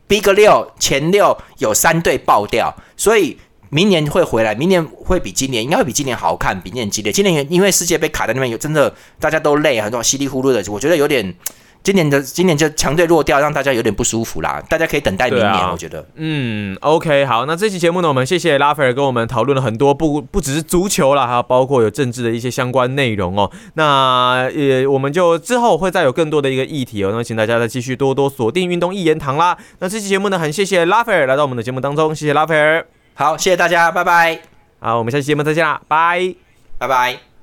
[0.06, 3.38] ，Big 六前六有三队爆掉，所以。
[3.70, 7.12] 明年会回来，明年会比今年应该会比今年好看，比今年激烈。
[7.12, 11.34] 今年因为世界杯卡在那边，有真的大家都累，很多稀里糊涂的，我觉得有点
[11.82, 14.60] 今年的今年就强队弱掉，让大家有点不舒服啦。
[14.68, 16.04] 大家可以等待明年，我觉得。
[16.16, 23.50] 嗯，OK，好，那这期节目呢，我们谢谢拉斐尔跟我们讨论了很多，不不只是足球啦，还有包括有政治的一些相关内容哦。
[23.74, 29.56] 那也我们就之后会再有更多的一个议题哦，那请大家再继续多多锁定运动一言堂啦。
[29.78, 32.84] 那这期节目呢，很谢谢拉斐尔来到我们的节目当中，谢谢拉斐尔。
[33.18, 34.38] 好，谢谢大家，拜拜。
[34.78, 36.36] 好，我们下期节目再见啦，拜
[36.78, 37.37] 拜拜。